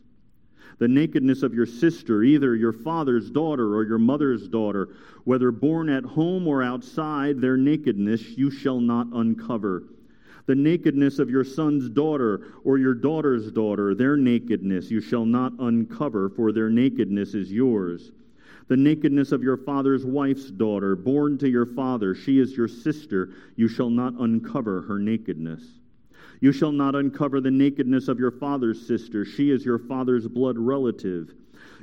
The 0.79 0.87
nakedness 0.87 1.43
of 1.43 1.53
your 1.53 1.67
sister, 1.67 2.23
either 2.23 2.55
your 2.55 2.73
father's 2.73 3.29
daughter 3.29 3.75
or 3.75 3.83
your 3.83 3.99
mother's 3.99 4.47
daughter, 4.47 4.89
whether 5.25 5.51
born 5.51 5.89
at 5.89 6.03
home 6.03 6.47
or 6.47 6.63
outside, 6.63 7.39
their 7.39 7.57
nakedness 7.57 8.37
you 8.37 8.49
shall 8.49 8.79
not 8.79 9.07
uncover 9.13 9.83
the 10.45 10.55
nakedness 10.55 11.19
of 11.19 11.29
your 11.29 11.43
son's 11.43 11.89
daughter 11.89 12.53
or 12.63 12.77
your 12.77 12.93
daughter's 12.93 13.51
daughter, 13.51 13.95
their 13.95 14.17
nakedness 14.17 14.91
you 14.91 14.99
shall 14.99 15.25
not 15.25 15.53
uncover, 15.59 16.29
for 16.29 16.51
their 16.51 16.69
nakedness 16.69 17.33
is 17.33 17.51
yours. 17.51 18.11
The 18.67 18.77
nakedness 18.77 19.31
of 19.31 19.43
your 19.43 19.57
father's 19.57 20.05
wife's 20.05 20.49
daughter, 20.49 20.95
born 20.95 21.37
to 21.39 21.49
your 21.49 21.65
father, 21.65 22.15
she 22.15 22.39
is 22.39 22.55
your 22.55 22.67
sister, 22.67 23.29
you 23.55 23.67
shall 23.67 23.89
not 23.89 24.13
uncover 24.19 24.81
her 24.83 24.99
nakedness. 24.99 25.63
You 26.39 26.51
shall 26.51 26.71
not 26.71 26.95
uncover 26.95 27.39
the 27.39 27.51
nakedness 27.51 28.07
of 28.07 28.19
your 28.19 28.31
father's 28.31 28.85
sister, 28.85 29.25
she 29.25 29.49
is 29.49 29.63
your 29.63 29.79
father's 29.79 30.27
blood 30.27 30.57
relative. 30.57 31.33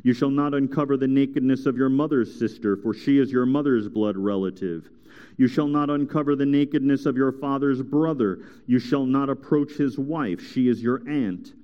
You 0.03 0.13
shall 0.15 0.31
not 0.31 0.55
uncover 0.55 0.97
the 0.97 1.09
nakedness 1.09 1.67
of 1.67 1.77
your 1.77 1.89
mother's 1.89 2.39
sister, 2.39 2.77
for 2.77 2.95
she 2.95 3.19
is 3.19 3.31
your 3.31 3.47
mother's 3.47 3.89
blood 3.89 4.17
relative. 4.17 4.89
You 5.41 5.49
shall 5.49 5.69
not 5.69 5.89
uncover 5.89 6.37
the 6.37 6.45
nakedness 6.45 7.07
of 7.07 7.17
your 7.17 7.33
father's 7.33 7.81
brother. 7.81 8.41
You 8.67 8.79
shall 8.79 9.07
not 9.07 9.31
approach 9.31 9.73
his 9.73 9.99
wife. 9.99 10.39
She 10.53 10.69
is 10.69 10.83
your 10.83 11.01
aunt. 11.09 11.55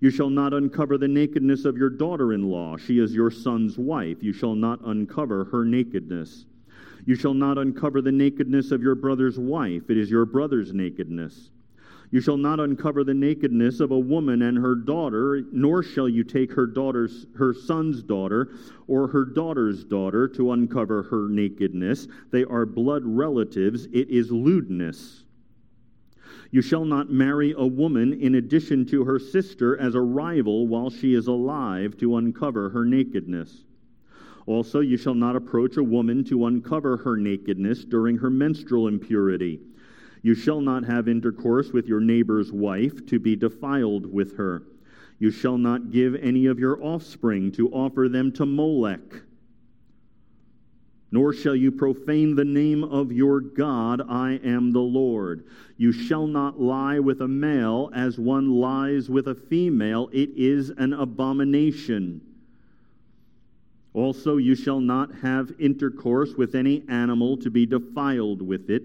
You 0.00 0.08
shall 0.08 0.30
not 0.30 0.54
uncover 0.54 0.96
the 0.96 1.08
nakedness 1.08 1.66
of 1.66 1.76
your 1.76 1.90
daughter 1.90 2.32
in 2.32 2.50
law. 2.50 2.78
She 2.78 2.98
is 2.98 3.12
your 3.12 3.30
son's 3.30 3.76
wife. 3.76 4.22
You 4.22 4.32
shall 4.32 4.54
not 4.54 4.80
uncover 4.86 5.44
her 5.44 5.62
nakedness. 5.66 6.46
You 7.04 7.16
shall 7.16 7.34
not 7.34 7.58
uncover 7.58 8.00
the 8.00 8.12
nakedness 8.12 8.70
of 8.70 8.80
your 8.80 8.94
brother's 8.94 9.38
wife. 9.38 9.90
It 9.90 9.98
is 9.98 10.10
your 10.10 10.24
brother's 10.24 10.72
nakedness. 10.72 11.50
You 12.10 12.22
shall 12.22 12.38
not 12.38 12.58
uncover 12.58 13.04
the 13.04 13.12
nakedness 13.12 13.80
of 13.80 13.90
a 13.90 13.98
woman 13.98 14.40
and 14.42 14.56
her 14.56 14.74
daughter, 14.74 15.44
nor 15.52 15.82
shall 15.82 16.08
you 16.08 16.24
take 16.24 16.52
her 16.52 16.66
daughter's 16.66 17.26
her 17.34 17.52
son's 17.52 18.02
daughter 18.02 18.50
or 18.86 19.08
her 19.08 19.26
daughter's 19.26 19.84
daughter 19.84 20.26
to 20.28 20.52
uncover 20.52 21.02
her 21.02 21.28
nakedness. 21.28 22.08
They 22.30 22.44
are 22.44 22.64
blood 22.64 23.02
relatives. 23.04 23.86
It 23.92 24.08
is 24.08 24.30
lewdness. 24.30 25.24
You 26.50 26.62
shall 26.62 26.86
not 26.86 27.10
marry 27.10 27.54
a 27.56 27.66
woman 27.66 28.14
in 28.14 28.36
addition 28.36 28.86
to 28.86 29.04
her 29.04 29.18
sister 29.18 29.78
as 29.78 29.94
a 29.94 30.00
rival 30.00 30.66
while 30.66 30.88
she 30.88 31.12
is 31.12 31.26
alive 31.26 31.98
to 31.98 32.16
uncover 32.16 32.70
her 32.70 32.86
nakedness. 32.86 33.64
Also, 34.46 34.80
you 34.80 34.96
shall 34.96 35.14
not 35.14 35.36
approach 35.36 35.76
a 35.76 35.82
woman 35.82 36.24
to 36.24 36.46
uncover 36.46 36.96
her 36.96 37.18
nakedness 37.18 37.84
during 37.84 38.16
her 38.16 38.30
menstrual 38.30 38.88
impurity. 38.88 39.60
You 40.22 40.34
shall 40.34 40.60
not 40.60 40.84
have 40.84 41.08
intercourse 41.08 41.72
with 41.72 41.86
your 41.86 42.00
neighbor's 42.00 42.52
wife 42.52 43.06
to 43.06 43.18
be 43.18 43.36
defiled 43.36 44.06
with 44.12 44.36
her. 44.36 44.62
You 45.18 45.30
shall 45.30 45.58
not 45.58 45.90
give 45.90 46.14
any 46.14 46.46
of 46.46 46.58
your 46.58 46.82
offspring 46.82 47.52
to 47.52 47.68
offer 47.70 48.08
them 48.08 48.32
to 48.32 48.46
Molech. 48.46 49.22
Nor 51.10 51.32
shall 51.32 51.56
you 51.56 51.72
profane 51.72 52.34
the 52.34 52.44
name 52.44 52.84
of 52.84 53.10
your 53.10 53.40
God. 53.40 54.02
I 54.08 54.40
am 54.44 54.72
the 54.72 54.80
Lord. 54.80 55.44
You 55.76 55.90
shall 55.90 56.26
not 56.26 56.60
lie 56.60 56.98
with 56.98 57.22
a 57.22 57.28
male 57.28 57.90
as 57.94 58.18
one 58.18 58.50
lies 58.50 59.08
with 59.08 59.28
a 59.28 59.34
female. 59.34 60.10
It 60.12 60.30
is 60.36 60.70
an 60.70 60.92
abomination. 60.92 62.20
Also, 63.94 64.36
you 64.36 64.54
shall 64.54 64.80
not 64.80 65.14
have 65.16 65.54
intercourse 65.58 66.34
with 66.34 66.54
any 66.54 66.84
animal 66.88 67.36
to 67.38 67.50
be 67.50 67.64
defiled 67.64 68.42
with 68.42 68.68
it. 68.68 68.84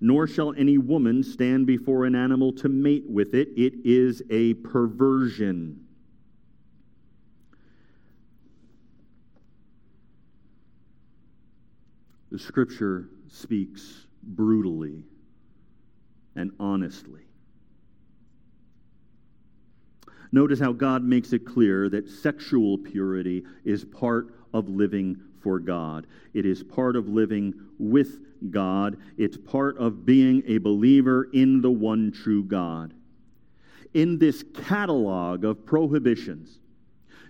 Nor 0.00 0.26
shall 0.26 0.54
any 0.54 0.78
woman 0.78 1.22
stand 1.22 1.66
before 1.66 2.06
an 2.06 2.14
animal 2.14 2.52
to 2.54 2.68
mate 2.68 3.04
with 3.06 3.34
it. 3.34 3.48
It 3.56 3.74
is 3.84 4.22
a 4.30 4.54
perversion. 4.54 5.86
The 12.30 12.38
scripture 12.38 13.08
speaks 13.28 14.06
brutally 14.22 15.02
and 16.36 16.52
honestly. 16.58 17.22
Notice 20.32 20.60
how 20.60 20.72
God 20.72 21.02
makes 21.02 21.32
it 21.32 21.44
clear 21.44 21.88
that 21.88 22.08
sexual 22.08 22.78
purity 22.78 23.44
is 23.64 23.84
part 23.84 24.32
of 24.54 24.68
living 24.68 25.20
for 25.42 25.58
God. 25.58 26.06
It 26.34 26.46
is 26.46 26.62
part 26.62 26.96
of 26.96 27.08
living 27.08 27.54
with 27.78 28.20
God. 28.50 28.96
It's 29.18 29.36
part 29.36 29.76
of 29.78 30.06
being 30.06 30.42
a 30.46 30.58
believer 30.58 31.28
in 31.32 31.60
the 31.60 31.70
one 31.70 32.12
true 32.12 32.44
God. 32.44 32.94
In 33.92 34.18
this 34.18 34.44
catalog 34.54 35.44
of 35.44 35.66
prohibitions, 35.66 36.59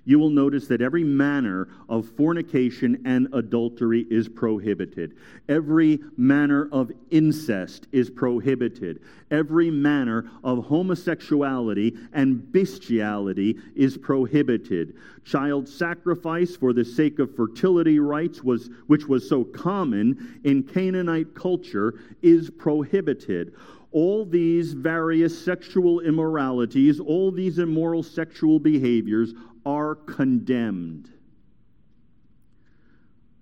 you 0.04 0.18
will 0.18 0.30
notice 0.30 0.66
that 0.68 0.80
every 0.80 1.04
manner 1.04 1.68
of 1.88 2.08
fornication 2.16 3.02
and 3.04 3.28
adultery 3.32 4.06
is 4.10 4.28
prohibited. 4.28 5.16
Every 5.48 6.00
manner 6.16 6.68
of 6.72 6.90
incest 7.10 7.86
is 7.92 8.10
prohibited. 8.10 9.00
Every 9.30 9.70
manner 9.70 10.30
of 10.42 10.64
homosexuality 10.64 11.96
and 12.12 12.50
bestiality 12.52 13.58
is 13.74 13.96
prohibited. 13.96 14.94
Child 15.24 15.68
sacrifice 15.68 16.56
for 16.56 16.72
the 16.72 16.84
sake 16.84 17.18
of 17.18 17.34
fertility 17.36 17.98
rites, 17.98 18.42
was, 18.42 18.70
which 18.86 19.06
was 19.06 19.28
so 19.28 19.44
common 19.44 20.40
in 20.44 20.62
Canaanite 20.62 21.34
culture, 21.34 22.00
is 22.22 22.50
prohibited 22.50 23.54
all 23.92 24.24
these 24.24 24.72
various 24.72 25.44
sexual 25.44 26.00
immoralities, 26.00 27.00
all 27.00 27.32
these 27.32 27.58
immoral 27.58 28.02
sexual 28.02 28.60
behaviors 28.60 29.34
are 29.64 29.94
condemned. 29.94 31.10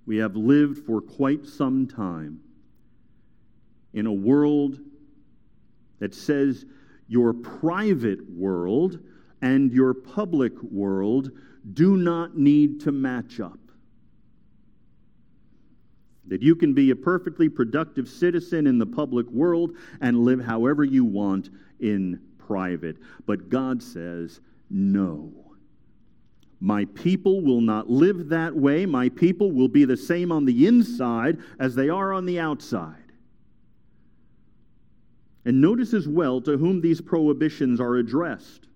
We 0.07 0.17
have 0.19 0.37
lived 0.37 0.87
for 0.87 1.01
quite 1.01 1.47
some 1.47 1.87
time 1.87 2.41
in 3.93 4.07
a 4.07 4.13
world 4.13 4.79
that 5.99 6.15
says 6.15 6.65
your 7.09 7.33
private 7.33 8.21
world 8.31 9.01
and 9.43 9.73
your 9.73 9.95
public 9.95 10.53
world 10.63 11.31
do 11.75 11.97
not 11.97 12.37
need 12.37 12.81
to 12.81 12.93
match 12.93 13.41
up. 13.41 13.59
That 16.27 16.43
you 16.43 16.55
can 16.55 16.75
be 16.75 16.91
a 16.91 16.97
perfectly 16.97 17.49
productive 17.49 18.09
citizen 18.09 18.67
in 18.67 18.79
the 18.79 18.87
public 18.87 19.27
world 19.31 19.73
and 20.01 20.25
live 20.25 20.45
however 20.45 20.85
you 20.85 21.05
want 21.05 21.51
in 21.81 22.21
private. 22.39 22.97
But 23.27 23.49
God 23.49 23.83
says, 23.83 24.41
no. 24.71 25.33
My 26.61 26.87
people 26.87 27.41
will 27.41 27.61
not 27.61 27.89
live 27.89 28.29
that 28.31 28.55
way. 28.55 28.85
My 28.85 29.09
people 29.09 29.53
will 29.53 29.69
be 29.69 29.85
the 29.85 29.97
same 29.97 30.33
on 30.33 30.45
the 30.45 30.67
inside 30.67 31.39
as 31.61 31.75
they 31.75 31.89
are 31.89 32.13
on 32.13 32.27
the 32.27 32.41
outside. 32.41 32.97
And 35.45 35.61
notice 35.61 35.95
as 35.95 36.09
well 36.09 36.41
to 36.43 36.59
whom 36.59 36.81
these 36.81 37.01
prohibitions 37.01 37.81
are 37.81 37.97
addressed. 37.97 38.67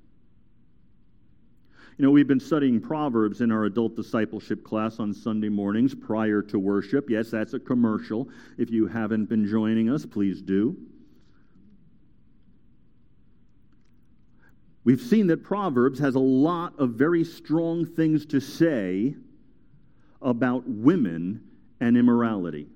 You 1.98 2.06
know, 2.06 2.10
we've 2.10 2.28
been 2.28 2.40
studying 2.40 2.80
Proverbs 2.80 3.42
in 3.42 3.52
our 3.52 3.64
adult 3.64 3.96
discipleship 3.96 4.64
class 4.64 4.98
on 4.98 5.12
Sunday 5.12 5.48
mornings 5.48 5.94
prior 5.94 6.40
to 6.42 6.58
worship. 6.58 7.10
Yes, 7.10 7.30
that's 7.30 7.52
a 7.52 7.60
commercial. 7.60 8.28
If 8.58 8.70
you 8.70 8.86
haven't 8.86 9.26
been 9.26 9.46
joining 9.46 9.90
us, 9.90 10.06
please 10.06 10.40
do. 10.40 10.76
We've 14.84 15.00
seen 15.00 15.28
that 15.28 15.44
Proverbs 15.44 15.98
has 16.00 16.16
a 16.16 16.20
lot 16.20 16.78
of 16.78 16.90
very 16.90 17.24
strong 17.24 17.86
things 17.86 18.26
to 18.26 18.40
say 18.40 19.14
about 20.20 20.64
women 20.66 21.42
and 21.80 21.96
immorality. 21.96 22.66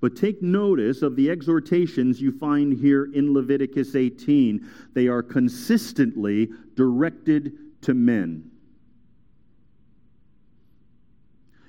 But 0.00 0.14
take 0.14 0.42
notice 0.42 1.02
of 1.02 1.16
the 1.16 1.30
exhortations 1.30 2.20
you 2.20 2.30
find 2.30 2.72
here 2.72 3.08
in 3.12 3.32
Leviticus 3.32 3.94
18. 3.94 4.68
They 4.92 5.08
are 5.08 5.22
consistently 5.22 6.50
directed 6.74 7.82
to 7.82 7.94
men. 7.94 8.50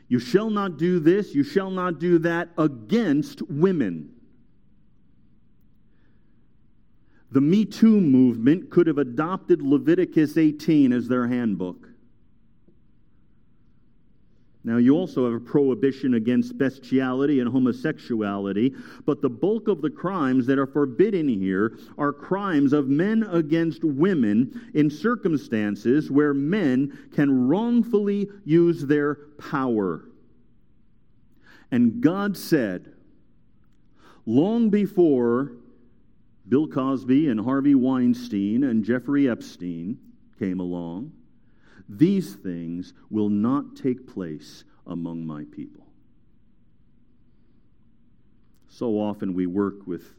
You 0.10 0.19
shall 0.19 0.49
not 0.49 0.77
do 0.77 0.99
this, 0.99 1.33
you 1.33 1.43
shall 1.43 1.69
not 1.69 1.99
do 1.99 2.19
that 2.19 2.49
against 2.57 3.41
women. 3.49 4.16
The 7.32 7.42
Me 7.42 7.66
Too 7.66 8.00
movement 8.00 8.70
could 8.70 8.88
have 8.88 8.98
adopted 8.98 9.62
Leviticus 9.62 10.38
18 10.38 10.94
as 10.94 11.08
their 11.08 11.28
handbook. 11.28 11.88
Now, 14.63 14.78
you 14.78 14.96
also 14.98 15.24
have 15.24 15.42
a 15.42 15.46
prohibition 15.46 16.16
against 16.16 16.58
bestiality 16.58 17.40
and 17.40 17.50
homosexuality, 17.50 18.76
but 19.06 19.22
the 19.22 19.30
bulk 19.30 19.70
of 19.70 19.82
the 19.82 19.90
crimes 19.90 20.46
that 20.48 20.60
are 20.60 20.68
forbidden 20.68 21.30
here 21.30 21.78
are 21.98 22.12
crimes 22.12 22.74
of 22.74 22.90
men 22.90 23.24
against 23.32 23.86
women 23.86 24.70
in 24.74 24.90
circumstances 24.90 26.12
where 26.12 26.34
men 26.34 27.10
can 27.13 27.48
wrongfully 27.48 28.30
use 28.44 28.86
their 28.86 29.16
power. 29.38 30.10
And 31.72 32.02
God 32.02 32.36
said, 32.36 32.94
long 34.26 34.70
before 34.70 35.54
Bill 36.49 36.67
Cosby 36.67 37.27
and 37.27 37.39
Harvey 37.39 37.75
Weinstein 37.75 38.63
and 38.63 38.83
Jeffrey 38.83 39.29
Epstein 39.29 39.97
came 40.39 40.60
along, 40.60 41.12
these 41.89 42.36
things 42.36 42.93
will 43.10 43.29
not 43.29 43.75
take 43.75 44.07
place 44.07 44.63
among 44.86 45.25
my 45.25 45.45
people. 45.51 45.86
So 48.69 48.99
often 48.99 49.33
we 49.33 49.45
work 49.45 49.88
with 49.88 50.13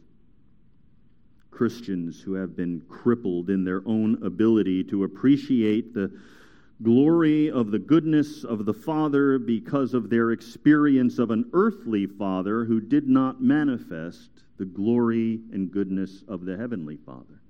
Christians 1.49 2.21
who 2.21 2.33
have 2.33 2.55
been 2.55 2.81
crippled 2.89 3.49
in 3.49 3.63
their 3.63 3.81
own 3.85 4.21
ability 4.23 4.83
to 4.85 5.03
appreciate 5.03 5.93
the 5.93 6.11
glory 6.81 7.51
of 7.51 7.71
the 7.71 7.79
goodness 7.79 8.43
of 8.43 8.65
the 8.65 8.73
Father 8.73 9.39
because 9.39 9.93
of 9.93 10.09
their 10.09 10.31
experience 10.31 11.19
of 11.19 11.31
an 11.31 11.49
earthly 11.53 12.05
Father 12.05 12.65
who 12.65 12.79
did 12.79 13.09
not 13.09 13.41
manifest 13.41 14.29
the 14.59 14.65
glory 14.65 15.39
and 15.53 15.71
goodness 15.71 16.23
of 16.27 16.45
the 16.45 16.55
Heavenly 16.55 16.97
Father. 16.97 17.41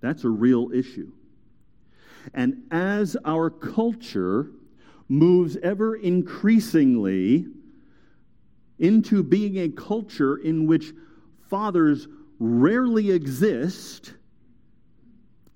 That's 0.00 0.24
a 0.24 0.28
real 0.28 0.70
issue. 0.72 1.10
And 2.34 2.64
as 2.70 3.16
our 3.24 3.50
culture 3.50 4.50
moves 5.08 5.56
ever 5.62 5.96
increasingly 5.96 7.46
into 8.78 9.22
being 9.22 9.58
a 9.58 9.68
culture 9.70 10.36
in 10.36 10.66
which 10.66 10.92
fathers 11.48 12.06
rarely 12.38 13.10
exist, 13.10 14.12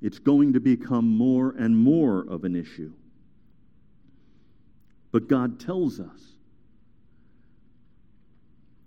it's 0.01 0.19
going 0.19 0.55
to 0.55 0.61
become 0.61 1.07
more 1.07 1.55
and 1.59 1.77
more 1.77 2.27
of 2.29 2.45
an 2.45 2.57
issue. 2.57 2.92
But 5.12 5.29
God 5.29 5.61
tells 5.61 6.01
us 6.01 6.36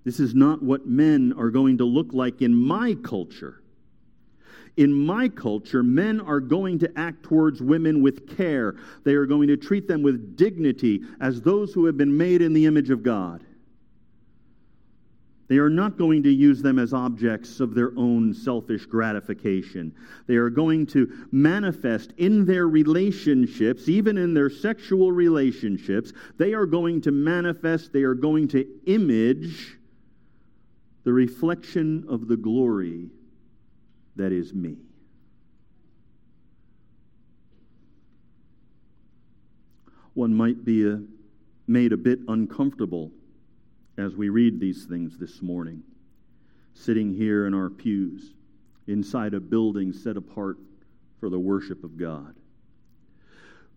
this 0.04 0.20
is 0.20 0.34
not 0.34 0.64
what 0.64 0.88
men 0.88 1.34
are 1.38 1.50
going 1.50 1.78
to 1.78 1.86
look 1.86 2.14
like 2.14 2.42
in 2.42 2.56
my 2.56 2.96
culture. 3.04 3.62
In 4.78 4.94
my 4.94 5.28
culture, 5.28 5.84
men 5.84 6.22
are 6.22 6.40
going 6.40 6.80
to 6.80 6.92
act 6.98 7.24
towards 7.24 7.62
women 7.62 8.02
with 8.02 8.38
care. 8.38 8.78
They 9.04 9.16
are 9.16 9.26
going 9.26 9.50
to 9.50 9.58
treat 9.58 9.88
them 9.88 10.02
with 10.02 10.38
dignity 10.38 11.02
as 11.20 11.42
those 11.42 11.74
who 11.74 11.86
have 11.86 11.98
been 11.98 12.16
made 12.16 12.42
in 12.42 12.54
the 12.54 12.66
image 12.66 12.90
of 12.90 13.04
God. 13.04 13.44
They 15.50 15.58
are 15.58 15.70
not 15.70 15.98
going 15.98 16.22
to 16.24 16.32
use 16.32 16.62
them 16.62 16.78
as 16.78 16.94
objects 16.94 17.60
of 17.60 17.74
their 17.74 17.92
own 17.98 18.36
selfish 18.36 18.86
gratification. 18.86 19.94
They 20.28 20.36
are 20.36 20.52
going 20.52 20.86
to 20.88 21.28
manifest 21.32 22.14
in 22.18 22.46
their 22.46 22.68
relationships, 22.68 23.90
even 23.90 24.18
in 24.18 24.36
their 24.36 24.52
sexual 24.52 25.12
relationships, 25.12 26.14
they 26.38 26.54
are 26.54 26.68
going 26.68 27.02
to 27.02 27.12
manifest, 27.12 27.92
they 27.92 28.04
are 28.04 28.14
going 28.14 28.48
to 28.50 28.66
image 28.86 29.79
the 31.10 31.14
reflection 31.14 32.06
of 32.08 32.28
the 32.28 32.38
glory 32.38 33.10
that 34.16 34.32
is 34.32 34.54
me. 34.54 34.76
One 40.14 40.36
might 40.36 40.64
be 40.64 40.88
a, 40.88 41.02
made 41.66 41.94
a 41.94 41.98
bit 41.98 42.20
uncomfortable 42.28 43.10
as 43.98 44.16
we 44.16 44.30
read 44.30 44.60
these 44.60 44.86
things 44.86 45.18
this 45.18 45.42
morning, 45.42 45.82
sitting 46.76 47.12
here 47.12 47.48
in 47.48 47.56
our 47.56 47.72
pews 47.72 48.34
inside 48.86 49.34
a 49.34 49.40
building 49.40 49.92
set 49.92 50.16
apart 50.16 50.60
for 51.20 51.32
the 51.32 51.40
worship 51.40 51.84
of 51.84 51.98
God. 51.98 52.36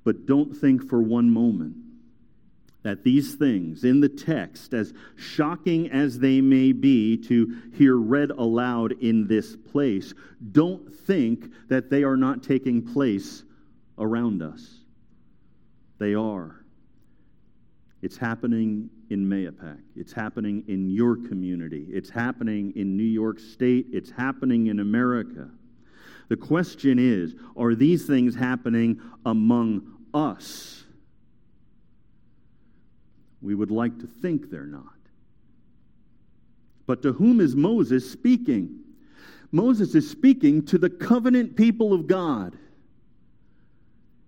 But 0.05 0.26
don't 0.26 0.55
think 0.55 0.87
for 0.87 1.01
one 1.01 1.30
moment 1.30 1.76
that 2.83 3.05
these 3.05 3.35
things 3.35 3.85
in 3.85 4.01
the 4.01 4.09
text, 4.09 4.74
as 4.74 4.93
shocking 5.16 5.91
as 5.91 6.18
they 6.18 6.41
may 6.41 6.72
be 6.72 7.16
to 7.16 7.57
hear 7.74 7.97
read 7.97 8.30
aloud 8.30 8.93
in 9.01 9.26
this 9.26 9.57
place, 9.57 10.14
don't 10.51 10.93
think 10.93 11.53
that 11.68 11.91
they 11.91 12.03
are 12.03 12.16
not 12.16 12.43
taking 12.43 12.83
place 12.83 13.45
around 13.99 14.43
us. 14.43 14.78
They 15.99 16.14
are. 16.14 16.64
It's 18.03 18.16
happening 18.16 18.91
in 19.11 19.28
Mahopac. 19.28 19.78
It's 19.95 20.12
happening 20.12 20.64
in 20.66 20.91
your 20.91 21.16
community. 21.16 21.87
It's 21.89 22.11
happening 22.11 22.72
in 22.74 22.97
New 22.97 23.05
York 23.05 23.39
State. 23.39 23.87
It's 23.93 24.11
happening 24.11 24.66
in 24.66 24.80
America. 24.80 25.49
The 26.28 26.37
question 26.37 26.99
is 26.99 27.37
are 27.57 27.76
these 27.76 28.07
things 28.07 28.35
happening 28.35 29.01
among 29.24 29.83
us? 30.12 30.82
We 33.43 33.55
would 33.55 33.70
like 33.70 33.99
to 33.99 34.07
think 34.07 34.51
they're 34.51 34.64
not. 34.64 34.84
But 36.86 37.03
to 37.03 37.12
whom 37.12 37.40
is 37.40 37.57
Moses 37.57 38.11
speaking? 38.11 38.80
Moses 39.51 39.95
is 39.95 40.09
speaking 40.09 40.64
to 40.66 40.78
the 40.78 40.88
covenant 40.90 41.57
people 41.57 41.93
of 41.93 42.07
God. 42.07 42.57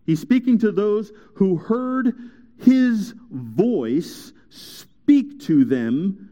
He's 0.05 0.21
speaking 0.21 0.59
to 0.59 0.71
those 0.71 1.13
who 1.35 1.57
heard 1.57 2.15
his 2.59 3.15
voice 3.31 4.33
speak 4.51 5.41
to 5.43 5.65
them. 5.65 6.31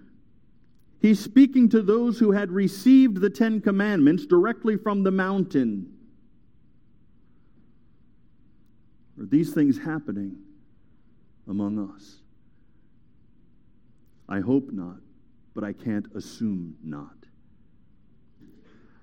He's 1.01 1.19
speaking 1.19 1.69
to 1.71 1.83
those 1.83 2.19
who 2.19 2.33
had 2.33 2.51
received 2.51 3.21
the 3.21 3.31
Ten 3.31 3.61
Commandments 3.61 4.27
directly 4.27 4.77
from 4.77 5.03
the 5.03 5.11
mountain. 5.11 5.93
Are 9.19 9.27
these 9.27 9.53
things 9.53 9.79
happening 9.79 10.37
among 11.49 11.91
us? 11.95 12.22
I 14.33 14.41
hope 14.41 14.73
not, 14.73 14.97
but 15.55 15.63
I 15.63 15.75
can't 15.75 16.07
assume 16.15 16.75
not. 16.83 17.17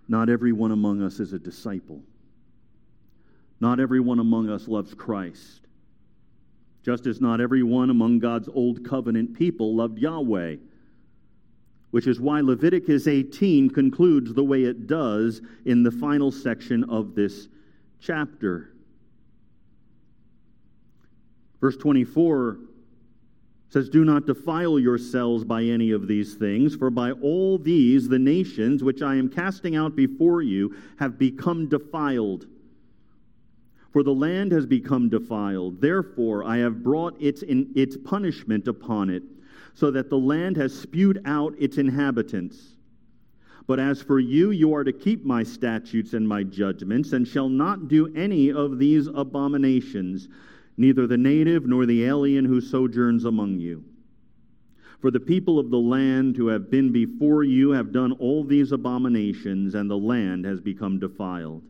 Not 0.08 0.28
everyone 0.28 0.72
among 0.72 1.04
us 1.04 1.20
is 1.20 1.34
a 1.34 1.38
disciple. 1.38 2.02
Not 3.60 3.80
everyone 3.80 4.18
among 4.18 4.50
us 4.50 4.68
loves 4.68 4.96
Christ. 4.96 5.68
Just 6.84 7.06
as 7.06 7.22
not 7.22 7.42
everyone 7.42 7.92
among 7.92 8.18
God's 8.18 8.50
old 8.50 8.84
covenant 8.84 9.38
people 9.38 9.76
loved 9.76 10.00
Yahweh. 10.00 10.56
Which 11.92 12.08
is 12.08 12.20
why 12.20 12.42
Leviticus 12.42 13.06
18 13.06 13.70
concludes 13.70 14.34
the 14.34 14.44
way 14.44 14.64
it 14.64 14.88
does 14.88 15.44
in 15.64 15.84
the 15.84 15.92
final 15.92 16.32
section 16.32 16.86
of 16.86 17.14
this 17.14 17.50
chapter. 18.02 18.74
Verse 21.62 21.78
24 21.78 22.62
says, 23.70 23.88
Do 23.88 24.04
not 24.04 24.26
defile 24.26 24.80
yourselves 24.80 25.44
by 25.44 25.64
any 25.64 25.92
of 25.92 26.08
these 26.08 26.34
things, 26.34 26.76
for 26.76 26.90
by 26.90 27.12
all 27.12 27.58
these 27.58 28.10
the 28.10 28.20
nations 28.20 28.84
which 28.84 29.02
I 29.02 29.16
am 29.16 29.30
casting 29.30 29.76
out 29.76 29.96
before 29.96 30.42
you 30.42 30.76
have 30.98 31.20
become 31.20 31.70
defiled. 31.70 32.48
For 33.92 34.04
the 34.04 34.14
land 34.14 34.52
has 34.52 34.66
become 34.66 35.10
defiled. 35.10 35.82
Therefore, 35.82 36.44
I 36.44 36.58
have 36.58 36.84
brought 36.84 37.20
its, 37.22 37.42
in, 37.42 37.72
its 37.76 37.98
punishment 37.98 38.68
upon 38.68 39.10
it, 39.10 39.24
so 39.74 39.92
that 39.92 40.10
the 40.10 40.18
land 40.18 40.58
has 40.58 40.78
spewed 40.78 41.22
out 41.26 41.56
its 41.58 41.78
inhabitants. 41.78 42.76
But 43.68 43.80
as 43.80 44.02
for 44.02 44.20
you, 44.20 44.50
you 44.50 44.74
are 44.74 44.84
to 44.84 44.92
keep 44.92 45.24
my 45.24 45.44
statutes 45.44 46.14
and 46.14 46.28
my 46.28 46.42
judgments, 46.44 47.14
and 47.14 47.28
shall 47.28 47.50
not 47.50 47.88
do 47.88 48.12
any 48.16 48.52
of 48.52 48.80
these 48.80 49.06
abominations, 49.06 50.28
neither 50.80 51.06
the 51.06 51.18
native 51.18 51.68
nor 51.68 51.86
the 51.86 52.04
alien 52.06 52.46
who 52.46 52.60
sojourns 52.60 53.26
among 53.26 53.60
you. 53.60 53.84
For 55.00 55.12
the 55.12 55.20
people 55.20 55.60
of 55.60 55.70
the 55.70 55.78
land 55.78 56.36
who 56.36 56.48
have 56.48 56.72
been 56.72 56.92
before 56.92 57.44
you 57.44 57.70
have 57.70 57.94
done 57.94 58.14
all 58.14 58.44
these 58.44 58.72
abominations, 58.72 59.76
and 59.76 59.90
the 59.90 59.98
land 59.98 60.46
has 60.46 60.60
become 60.60 60.98
defiled 60.98 61.64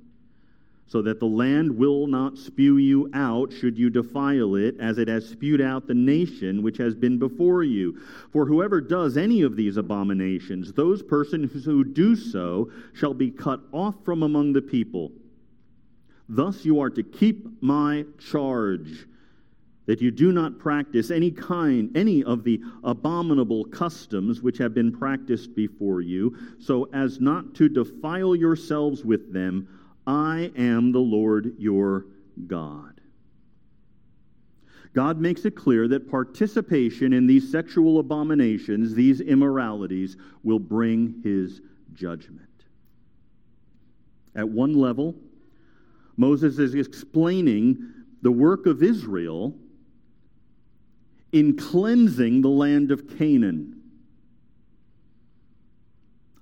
so 0.89 1.03
that 1.03 1.19
the 1.19 1.25
land 1.25 1.77
will 1.77 2.07
not 2.07 2.35
spew 2.35 2.77
you 2.77 3.11
out 3.13 3.53
should 3.53 3.77
you 3.77 3.91
defile 3.91 4.55
it, 4.55 4.75
as 4.79 4.97
it 4.97 5.07
has 5.07 5.29
spewed 5.29 5.61
out 5.61 5.85
the 5.85 5.93
nation 5.93 6.63
which 6.63 6.77
has 6.77 6.95
been 6.95 7.19
before 7.19 7.63
you. 7.63 8.01
For 8.31 8.47
whoever 8.47 8.81
does 8.81 9.15
any 9.15 9.43
of 9.43 9.55
these 9.55 9.77
abominations, 9.77 10.73
those 10.73 11.03
persons 11.03 11.63
who 11.63 11.83
do 11.83 12.15
so 12.15 12.71
shall 12.93 13.13
be 13.13 13.29
cut 13.29 13.61
off 13.71 14.03
from 14.03 14.23
among 14.23 14.53
the 14.53 14.63
people. 14.63 15.11
Thus 16.29 16.63
you 16.63 16.79
are 16.79 16.91
to 16.91 17.01
keep 17.01 17.61
my 17.61 18.05
charge 18.19 19.07
that 19.87 20.01
you 20.01 20.11
do 20.11 20.31
not 20.31 20.59
practice 20.59 21.09
any 21.09 21.31
kind 21.31 21.89
any 21.97 22.23
of 22.23 22.43
the 22.43 22.61
abominable 22.83 23.65
customs 23.65 24.39
which 24.39 24.59
have 24.59 24.71
been 24.71 24.95
practiced 24.95 25.55
before 25.55 26.01
you 26.01 26.37
so 26.59 26.87
as 26.93 27.19
not 27.19 27.55
to 27.55 27.67
defile 27.67 28.35
yourselves 28.35 29.03
with 29.03 29.33
them 29.33 29.67
I 30.05 30.51
am 30.55 30.91
the 30.91 30.99
Lord 30.99 31.55
your 31.57 32.05
God. 32.45 33.01
God 34.93 35.19
makes 35.19 35.45
it 35.45 35.55
clear 35.55 35.87
that 35.87 36.09
participation 36.09 37.13
in 37.13 37.27
these 37.27 37.51
sexual 37.51 37.99
abominations, 37.99 38.95
these 38.95 39.21
immoralities, 39.21 40.17
will 40.43 40.59
bring 40.59 41.21
his 41.23 41.61
judgment. 41.93 42.47
At 44.35 44.49
one 44.49 44.73
level, 44.73 45.15
Moses 46.19 46.59
is 46.59 46.75
explaining 46.75 47.93
the 48.23 48.31
work 48.31 48.65
of 48.65 48.83
Israel 48.83 49.55
in 51.31 51.55
cleansing 51.55 52.41
the 52.41 52.49
land 52.49 52.91
of 52.91 53.17
Canaan. 53.17 53.81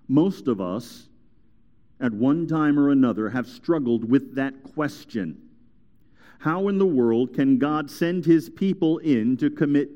Most 0.08 0.48
of 0.48 0.60
us 0.60 1.10
at 2.00 2.12
one 2.12 2.48
time 2.48 2.80
or 2.80 2.90
another 2.90 3.30
have 3.30 3.46
struggled 3.46 4.10
with 4.10 4.34
that 4.34 4.64
question. 4.64 5.40
How 6.40 6.70
in 6.70 6.80
the 6.80 6.86
world 6.88 7.36
can 7.36 7.60
God 7.60 7.92
send 7.92 8.26
his 8.26 8.50
people 8.50 8.98
in 8.98 9.38
to 9.38 9.52
commit 9.52 9.92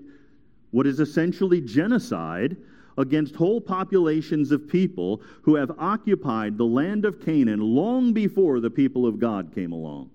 what 0.69 0.85
is 0.85 0.99
essentially 0.99 1.59
genocide 1.59 2.55
against 2.97 3.35
whole 3.35 3.61
populations 3.61 4.51
of 4.51 4.67
people 4.67 5.21
who 5.43 5.55
have 5.55 5.71
occupied 5.77 6.57
the 6.57 6.65
land 6.65 7.05
of 7.05 7.23
Canaan 7.23 7.61
long 7.61 8.13
before 8.13 8.59
the 8.59 8.69
people 8.69 9.05
of 9.05 9.19
God 9.19 9.53
came 9.53 9.71
along? 9.71 10.09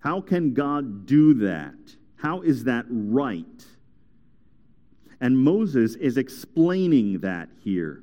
How 0.00 0.20
can 0.20 0.54
God 0.54 1.06
do 1.06 1.34
that? 1.34 1.74
How 2.16 2.42
is 2.42 2.64
that 2.64 2.84
right? 2.88 3.64
And 5.20 5.36
Moses 5.36 5.94
is 5.96 6.16
explaining 6.16 7.20
that 7.20 7.48
here. 7.62 8.02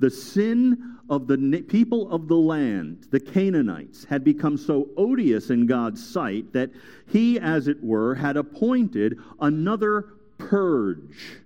The 0.00 0.10
sin 0.10 0.96
of 1.10 1.26
the 1.26 1.64
people 1.68 2.10
of 2.10 2.28
the 2.28 2.36
land, 2.36 3.08
the 3.10 3.20
Canaanites, 3.20 4.04
had 4.04 4.22
become 4.22 4.56
so 4.56 4.88
odious 4.96 5.50
in 5.50 5.66
God's 5.66 6.04
sight 6.04 6.52
that 6.52 6.70
he, 7.08 7.38
as 7.40 7.66
it 7.66 7.82
were, 7.82 8.14
had 8.14 8.36
appointed 8.36 9.18
another 9.40 10.14
purge, 10.38 11.40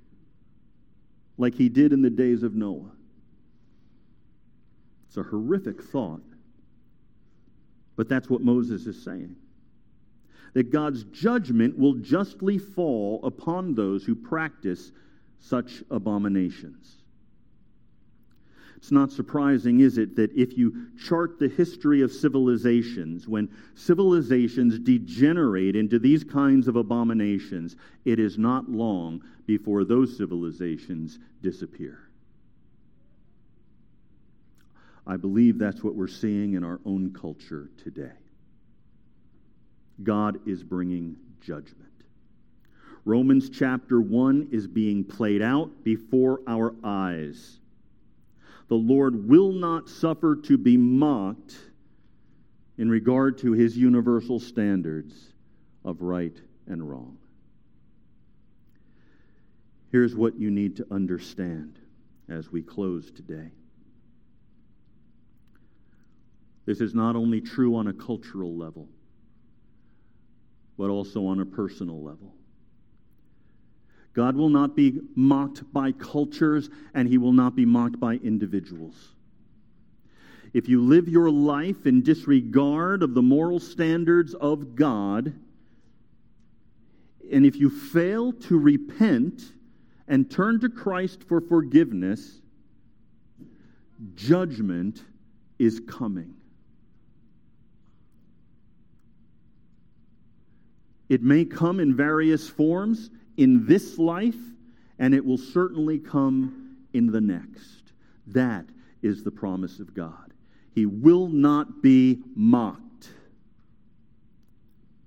like 1.38 1.54
he 1.54 1.68
did 1.68 1.92
in 1.92 2.02
the 2.02 2.10
days 2.10 2.42
of 2.42 2.54
Noah. 2.54 2.92
It's 5.08 5.16
a 5.16 5.22
horrific 5.22 5.82
thought, 5.82 6.22
but 7.96 8.08
that's 8.08 8.30
what 8.30 8.40
Moses 8.40 8.86
is 8.86 9.02
saying. 9.02 9.36
That 10.54 10.70
God's 10.70 11.04
judgment 11.04 11.78
will 11.78 11.94
justly 11.94 12.58
fall 12.58 13.20
upon 13.24 13.74
those 13.74 14.04
who 14.04 14.14
practice 14.14 14.92
such 15.38 15.82
abominations. 15.90 17.01
It's 18.82 18.90
not 18.90 19.12
surprising, 19.12 19.78
is 19.78 19.96
it, 19.96 20.16
that 20.16 20.32
if 20.32 20.58
you 20.58 20.88
chart 21.00 21.38
the 21.38 21.46
history 21.46 22.02
of 22.02 22.10
civilizations, 22.10 23.28
when 23.28 23.48
civilizations 23.76 24.76
degenerate 24.80 25.76
into 25.76 26.00
these 26.00 26.24
kinds 26.24 26.66
of 26.66 26.74
abominations, 26.74 27.76
it 28.04 28.18
is 28.18 28.38
not 28.38 28.68
long 28.68 29.22
before 29.46 29.84
those 29.84 30.16
civilizations 30.16 31.20
disappear. 31.42 32.08
I 35.06 35.16
believe 35.16 35.60
that's 35.60 35.84
what 35.84 35.94
we're 35.94 36.08
seeing 36.08 36.54
in 36.54 36.64
our 36.64 36.80
own 36.84 37.12
culture 37.12 37.70
today. 37.84 38.18
God 40.02 40.40
is 40.44 40.64
bringing 40.64 41.14
judgment. 41.40 41.92
Romans 43.04 43.48
chapter 43.48 44.00
1 44.00 44.48
is 44.50 44.66
being 44.66 45.04
played 45.04 45.40
out 45.40 45.70
before 45.84 46.40
our 46.48 46.74
eyes. 46.82 47.60
The 48.72 48.78
Lord 48.78 49.28
will 49.28 49.52
not 49.52 49.90
suffer 49.90 50.34
to 50.34 50.56
be 50.56 50.78
mocked 50.78 51.54
in 52.78 52.88
regard 52.88 53.36
to 53.40 53.52
his 53.52 53.76
universal 53.76 54.40
standards 54.40 55.34
of 55.84 56.00
right 56.00 56.34
and 56.66 56.88
wrong. 56.88 57.18
Here's 59.90 60.16
what 60.16 60.40
you 60.40 60.50
need 60.50 60.76
to 60.76 60.86
understand 60.90 61.80
as 62.30 62.50
we 62.50 62.62
close 62.62 63.10
today. 63.10 63.50
This 66.64 66.80
is 66.80 66.94
not 66.94 67.14
only 67.14 67.42
true 67.42 67.76
on 67.76 67.88
a 67.88 67.92
cultural 67.92 68.56
level, 68.56 68.88
but 70.78 70.88
also 70.88 71.26
on 71.26 71.40
a 71.40 71.44
personal 71.44 72.02
level. 72.02 72.32
God 74.14 74.36
will 74.36 74.50
not 74.50 74.76
be 74.76 75.00
mocked 75.14 75.72
by 75.72 75.92
cultures, 75.92 76.68
and 76.94 77.08
he 77.08 77.18
will 77.18 77.32
not 77.32 77.56
be 77.56 77.64
mocked 77.64 77.98
by 77.98 78.14
individuals. 78.16 79.14
If 80.52 80.68
you 80.68 80.82
live 80.82 81.08
your 81.08 81.30
life 81.30 81.86
in 81.86 82.02
disregard 82.02 83.02
of 83.02 83.14
the 83.14 83.22
moral 83.22 83.58
standards 83.58 84.34
of 84.34 84.74
God, 84.74 85.32
and 87.32 87.46
if 87.46 87.56
you 87.56 87.70
fail 87.70 88.32
to 88.34 88.58
repent 88.58 89.52
and 90.08 90.30
turn 90.30 90.60
to 90.60 90.68
Christ 90.68 91.24
for 91.24 91.40
forgiveness, 91.40 92.42
judgment 94.14 95.04
is 95.58 95.80
coming. 95.88 96.34
It 101.08 101.22
may 101.22 101.46
come 101.46 101.80
in 101.80 101.94
various 101.94 102.48
forms 102.48 103.10
in 103.42 103.66
this 103.66 103.98
life, 103.98 104.36
and 105.00 105.14
it 105.14 105.24
will 105.24 105.36
certainly 105.36 105.98
come 105.98 106.76
in 106.92 107.08
the 107.08 107.20
next. 107.20 107.92
That 108.28 108.66
is 109.02 109.24
the 109.24 109.32
promise 109.32 109.80
of 109.80 109.94
God. 109.94 110.32
He 110.72 110.86
will 110.86 111.26
not 111.26 111.82
be 111.82 112.20
mocked. 112.36 113.10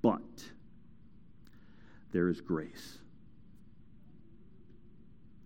But 0.02 0.20
there 2.12 2.28
is 2.28 2.42
grace. 2.42 2.98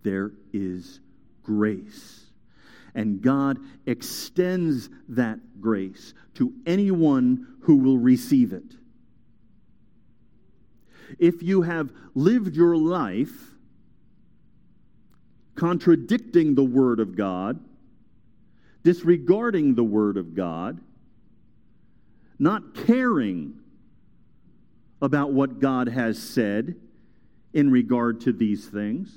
There 0.02 0.32
is 0.52 0.98
grace. 1.44 2.26
And 2.96 3.22
God 3.22 3.58
extends 3.86 4.90
that 5.10 5.38
grace 5.60 6.12
to 6.34 6.52
anyone 6.66 7.54
who 7.60 7.76
will 7.76 7.98
receive 7.98 8.52
it. 8.52 8.74
If 11.18 11.42
you 11.42 11.62
have 11.62 11.92
lived 12.14 12.54
your 12.54 12.76
life 12.76 13.54
contradicting 15.54 16.54
the 16.54 16.64
Word 16.64 17.00
of 17.00 17.16
God, 17.16 17.60
disregarding 18.82 19.74
the 19.74 19.84
Word 19.84 20.16
of 20.16 20.34
God, 20.34 20.80
not 22.38 22.74
caring 22.74 23.60
about 25.02 25.32
what 25.32 25.60
God 25.60 25.88
has 25.88 26.18
said 26.18 26.76
in 27.52 27.70
regard 27.70 28.22
to 28.22 28.32
these 28.32 28.66
things, 28.66 29.12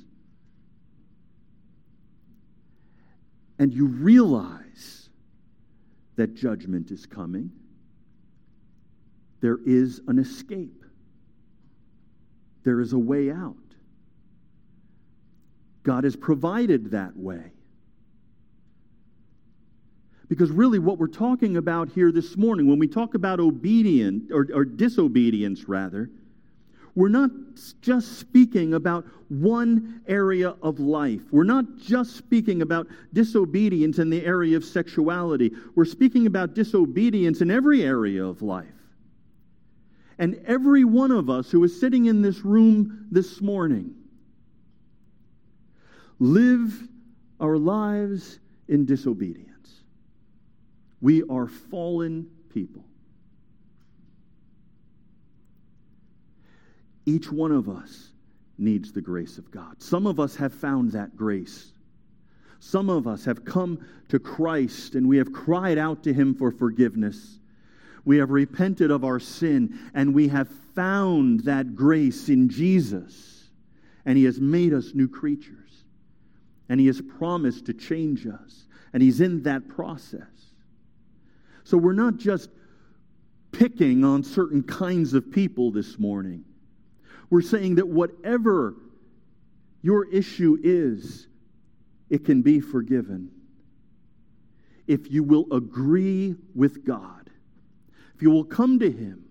and 3.60 3.74
you 3.74 3.86
realize 3.86 5.10
that 6.16 6.36
judgment 6.36 6.92
is 6.92 7.06
coming, 7.06 7.52
there 9.40 9.60
is 9.66 10.02
an 10.08 10.20
escape. 10.20 10.83
There 12.64 12.80
is 12.80 12.94
a 12.94 12.98
way 12.98 13.32
out. 13.32 13.56
God 15.84 16.06
has 16.06 16.16
provided 16.16 16.92
that 16.92 17.16
way. 17.16 17.52
Because 20.30 20.50
really, 20.50 20.80
what 20.80 20.98
we're 20.98 21.08
talking 21.08 21.58
about 21.58 21.90
here 21.90 22.12
this 22.12 22.38
morning, 22.38 22.68
when 22.68 22.80
we 22.80 22.88
talk 22.88 23.14
about 23.14 23.40
obedience, 23.40 24.32
or, 24.32 24.48
or 24.54 24.66
disobedience 24.66 25.68
rather, 25.68 26.10
we're 26.96 27.10
not 27.10 27.32
just 27.82 28.20
speaking 28.20 28.76
about 28.76 29.06
one 29.30 30.02
area 30.08 30.56
of 30.62 30.80
life. 30.80 31.22
We're 31.32 31.44
not 31.44 31.78
just 31.78 32.16
speaking 32.16 32.62
about 32.62 32.88
disobedience 33.14 34.00
in 34.00 34.10
the 34.10 34.24
area 34.24 34.56
of 34.56 34.64
sexuality. 34.64 35.52
We're 35.76 35.86
speaking 35.86 36.28
about 36.28 36.54
disobedience 36.54 37.42
in 37.42 37.50
every 37.50 37.84
area 37.84 38.24
of 38.24 38.42
life. 38.42 38.68
And 40.18 40.42
every 40.46 40.84
one 40.84 41.12
of 41.12 41.30
us 41.30 41.50
who 41.52 41.64
is 41.64 41.80
sitting 41.80 42.06
in 42.06 42.22
this 42.22 42.40
room 42.40 43.08
this 43.12 43.42
morning 43.42 43.96
live 46.20 46.88
our 47.40 47.58
lives 47.58 48.40
in 48.68 48.86
disobedience. 48.86 49.84
We 51.02 51.24
are 51.24 51.48
fallen 51.48 52.30
people. 52.54 52.84
Each 57.06 57.30
one 57.32 57.52
of 57.52 57.68
us 57.68 58.14
needs 58.58 58.94
the 58.94 59.02
grace 59.02 59.38
of 59.38 59.52
God. 59.52 59.82
Some 59.82 60.08
of 60.08 60.20
us 60.20 60.36
have 60.38 60.54
found 60.54 60.92
that 60.94 61.18
grace. 61.18 61.74
Some 62.60 62.90
of 62.90 63.08
us 63.08 63.26
have 63.26 63.44
come 63.44 63.86
to 64.08 64.20
Christ 64.20 64.96
and 64.96 65.08
we 65.08 65.18
have 65.18 65.34
cried 65.34 65.78
out 65.78 66.04
to 66.04 66.14
Him 66.14 66.34
for 66.34 66.52
forgiveness. 66.52 67.40
We 68.06 68.18
have 68.18 68.32
repented 68.32 68.92
of 68.92 69.04
our 69.04 69.20
sin 69.20 69.80
and 69.94 70.14
we 70.14 70.28
have 70.28 70.50
found 70.76 71.42
that 71.42 71.76
grace 71.76 72.30
in 72.30 72.50
Jesus. 72.50 73.50
And 74.06 74.18
He 74.18 74.26
has 74.26 74.40
made 74.40 74.74
us 74.74 74.92
new 74.94 75.08
creatures. 75.08 75.84
And 76.70 76.80
He 76.80 76.88
has 76.88 77.02
promised 77.18 77.66
to 77.68 77.74
change 77.74 78.28
us. 78.28 78.66
And 78.92 79.02
He's 79.02 79.22
in 79.22 79.44
that 79.44 79.68
process. 79.70 80.22
So 81.64 81.78
we're 81.78 81.94
not 81.94 82.18
just 82.18 82.50
picking 83.52 84.04
on 84.04 84.24
certain 84.24 84.64
kinds 84.64 85.14
of 85.14 85.32
people 85.32 85.72
this 85.72 85.98
morning. 85.98 86.44
We're 87.30 87.42
saying 87.42 87.76
that 87.76 87.88
whatever 87.88 88.76
your 89.82 90.06
issue 90.10 90.58
is, 90.62 91.28
it 92.10 92.26
can 92.26 92.42
be 92.42 92.60
forgiven. 92.60 93.32
If 94.88 95.10
you 95.12 95.24
will 95.24 95.48
agree 95.54 96.36
with 96.54 96.86
God, 96.86 97.23
you 98.24 98.32
will 98.32 98.46
come 98.46 98.80
to 98.80 98.90
Him 98.90 99.26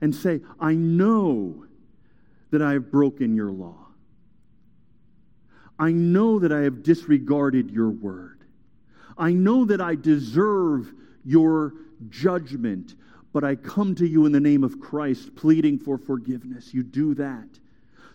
and 0.00 0.14
say, 0.14 0.40
I 0.60 0.74
know 0.74 1.66
that 2.52 2.62
I 2.62 2.74
have 2.74 2.92
broken 2.92 3.34
your 3.34 3.50
law. 3.50 3.88
I 5.80 5.90
know 5.90 6.38
that 6.38 6.52
I 6.52 6.60
have 6.60 6.84
disregarded 6.84 7.72
your 7.72 7.90
word. 7.90 8.44
I 9.18 9.32
know 9.32 9.64
that 9.64 9.80
I 9.80 9.96
deserve 9.96 10.92
your 11.24 11.74
judgment, 12.08 12.94
but 13.32 13.42
I 13.42 13.56
come 13.56 13.96
to 13.96 14.06
you 14.06 14.26
in 14.26 14.30
the 14.32 14.38
name 14.38 14.62
of 14.62 14.78
Christ, 14.78 15.34
pleading 15.34 15.80
for 15.80 15.98
forgiveness. 15.98 16.72
You 16.72 16.84
do 16.84 17.14
that. 17.14 17.48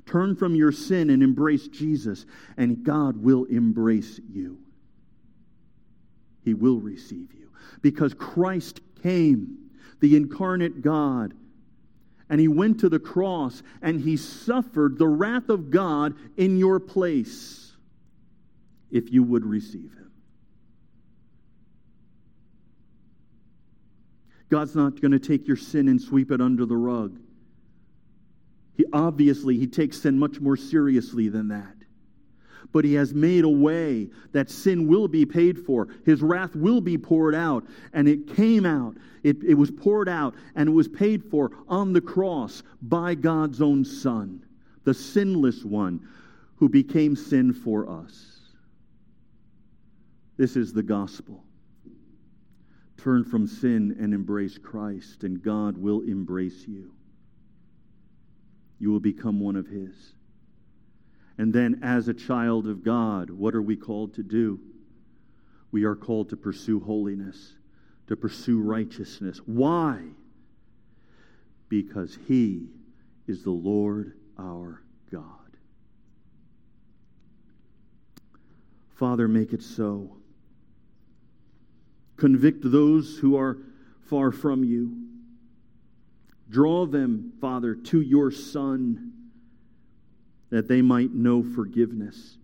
Turn 0.06 0.34
from 0.34 0.56
your 0.56 0.72
sin 0.72 1.10
and 1.10 1.22
embrace 1.22 1.68
Jesus, 1.68 2.26
and 2.56 2.86
God 2.86 3.18
will 3.18 3.44
embrace 3.46 4.22
you. 4.32 4.60
He 6.46 6.54
will 6.54 6.80
receive 6.80 7.34
you. 7.34 7.50
Because 7.82 8.14
Christ 8.14 8.80
came, 9.04 9.69
the 10.00 10.16
incarnate 10.16 10.82
God, 10.82 11.34
and 12.30 12.40
he 12.40 12.48
went 12.48 12.80
to 12.82 12.90
the 12.90 13.00
cross 13.00 13.64
and 13.82 14.00
he 14.00 14.16
suffered 14.16 14.98
the 14.98 15.08
wrath 15.08 15.50
of 15.50 15.72
God 15.72 16.16
in 16.38 16.58
your 16.58 16.80
place 16.80 17.76
if 18.92 19.12
you 19.12 19.24
would 19.24 19.46
receive 19.46 19.92
him. 19.94 20.12
God's 24.50 24.76
not 24.76 25.00
going 25.00 25.12
to 25.12 25.20
take 25.20 25.48
your 25.48 25.58
sin 25.58 25.88
and 25.88 26.02
sweep 26.02 26.32
it 26.32 26.42
under 26.42 26.66
the 26.66 26.78
rug. 26.78 27.20
He 28.76 28.86
obviously 28.94 29.58
he 29.58 29.68
takes 29.68 30.02
sin 30.02 30.18
much 30.18 30.40
more 30.40 30.58
seriously 30.58 31.30
than 31.30 31.50
that. 31.50 31.76
But 32.72 32.86
he 32.86 32.94
has 32.96 33.14
made 33.14 33.44
a 33.44 33.50
way 33.50 34.10
that 34.32 34.50
sin 34.50 34.88
will 34.88 35.08
be 35.08 35.26
paid 35.26 35.58
for. 35.58 35.88
His 36.06 36.22
wrath 36.22 36.56
will 36.56 36.82
be 36.82 36.98
poured 36.98 37.36
out. 37.36 37.66
And 37.94 38.08
it 38.08 38.36
came 38.36 38.66
out. 38.66 38.96
It, 39.24 39.44
it 39.44 39.56
was 39.56 39.72
poured 39.72 40.10
out 40.10 40.36
and 40.56 40.70
it 40.70 40.72
was 40.72 40.88
paid 40.88 41.24
for 41.24 41.52
on 41.68 41.94
the 41.94 42.02
cross 42.02 42.64
by 42.82 43.16
God's 43.16 43.62
own 43.62 43.84
Son, 43.84 44.46
the 44.84 44.94
sinless 44.94 45.64
one 45.64 46.08
who 46.56 46.70
became 46.70 47.16
sin 47.16 47.54
for 47.54 47.90
us. 47.90 48.40
This 50.38 50.56
is 50.56 50.72
the 50.72 50.84
gospel. 50.84 51.44
Turn 52.98 53.24
from 53.24 53.48
sin 53.48 53.96
and 54.00 54.14
embrace 54.14 54.58
Christ, 54.58 55.24
and 55.24 55.42
God 55.42 55.78
will 55.78 56.02
embrace 56.02 56.66
you. 56.68 56.92
You 58.78 58.92
will 58.92 59.00
become 59.00 59.40
one 59.40 59.56
of 59.56 59.68
His. 59.68 60.14
And 61.40 61.54
then, 61.54 61.80
as 61.82 62.10
a 62.10 62.14
child 62.14 62.68
of 62.68 62.84
God, 62.84 63.30
what 63.30 63.56
are 63.56 63.62
we 63.62 63.78
called 63.78 64.14
to 64.16 64.24
do? 64.24 64.60
We 65.72 65.86
are 65.86 65.96
called 65.96 66.28
to 66.32 66.36
pursue 66.36 66.82
holiness, 66.82 67.54
to 68.08 68.18
pursue 68.18 68.60
righteousness. 68.60 69.40
Why? 69.46 70.02
Because 71.70 72.20
He 72.28 72.68
is 73.26 73.44
the 73.44 73.52
Lord 73.52 74.18
our 74.38 74.82
God. 75.10 75.24
Father, 78.96 79.30
make 79.30 79.54
it 79.54 79.64
so. 79.64 80.18
Convict 82.18 82.70
those 82.70 83.18
who 83.18 83.38
are 83.38 83.60
far 84.02 84.34
from 84.34 84.66
you. 84.66 84.94
Draw 86.50 86.88
them, 86.88 87.32
Father, 87.40 87.76
to 87.76 88.02
your 88.02 88.30
Son, 88.30 89.14
that 90.50 90.68
they 90.68 90.82
might 90.82 91.14
know 91.14 91.44
forgiveness, 91.44 92.38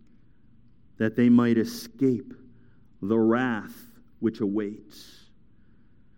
that 0.97 1.15
they 1.15 1.29
might 1.29 1.57
escape 1.57 2.33
the 3.01 3.17
wrath 3.17 3.75
which 4.19 4.39
awaits. 4.39 5.25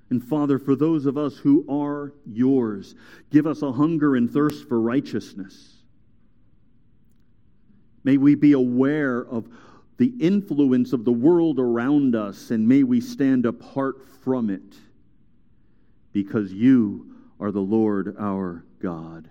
And 0.10 0.24
Father, 0.24 0.58
for 0.58 0.76
those 0.76 1.06
of 1.06 1.18
us 1.18 1.38
who 1.38 1.66
are 1.70 2.14
yours, 2.26 2.96
give 3.30 3.46
us 3.46 3.62
a 3.62 3.72
hunger 3.72 4.16
and 4.16 4.32
thirst 4.32 4.68
for 4.68 4.80
righteousness. 4.80 5.74
May 8.04 8.18
we 8.18 8.36
be 8.36 8.54
aware 8.54 9.26
of 9.26 9.50
the 9.98 10.14
influence 10.20 10.94
of 10.94 11.04
the 11.04 11.12
world 11.12 11.60
around 11.60 12.16
us, 12.16 12.52
and 12.52 12.68
may 12.68 12.84
we 12.84 13.02
stand 13.02 13.46
apart 13.46 13.98
from 14.24 14.50
it, 14.50 14.76
because 16.14 16.54
you 16.54 17.16
are 17.40 17.52
the 17.52 17.60
Lord 17.60 18.16
our 18.18 18.64
God. 18.80 19.30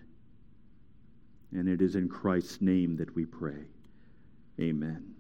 And 1.57 1.71
it 1.71 1.81
is 1.81 1.97
in 1.97 2.11
Christ's 2.11 2.61
name 2.61 2.99
that 2.99 3.17
we 3.17 3.25
pray. 3.25 3.65
Amen. 4.61 5.16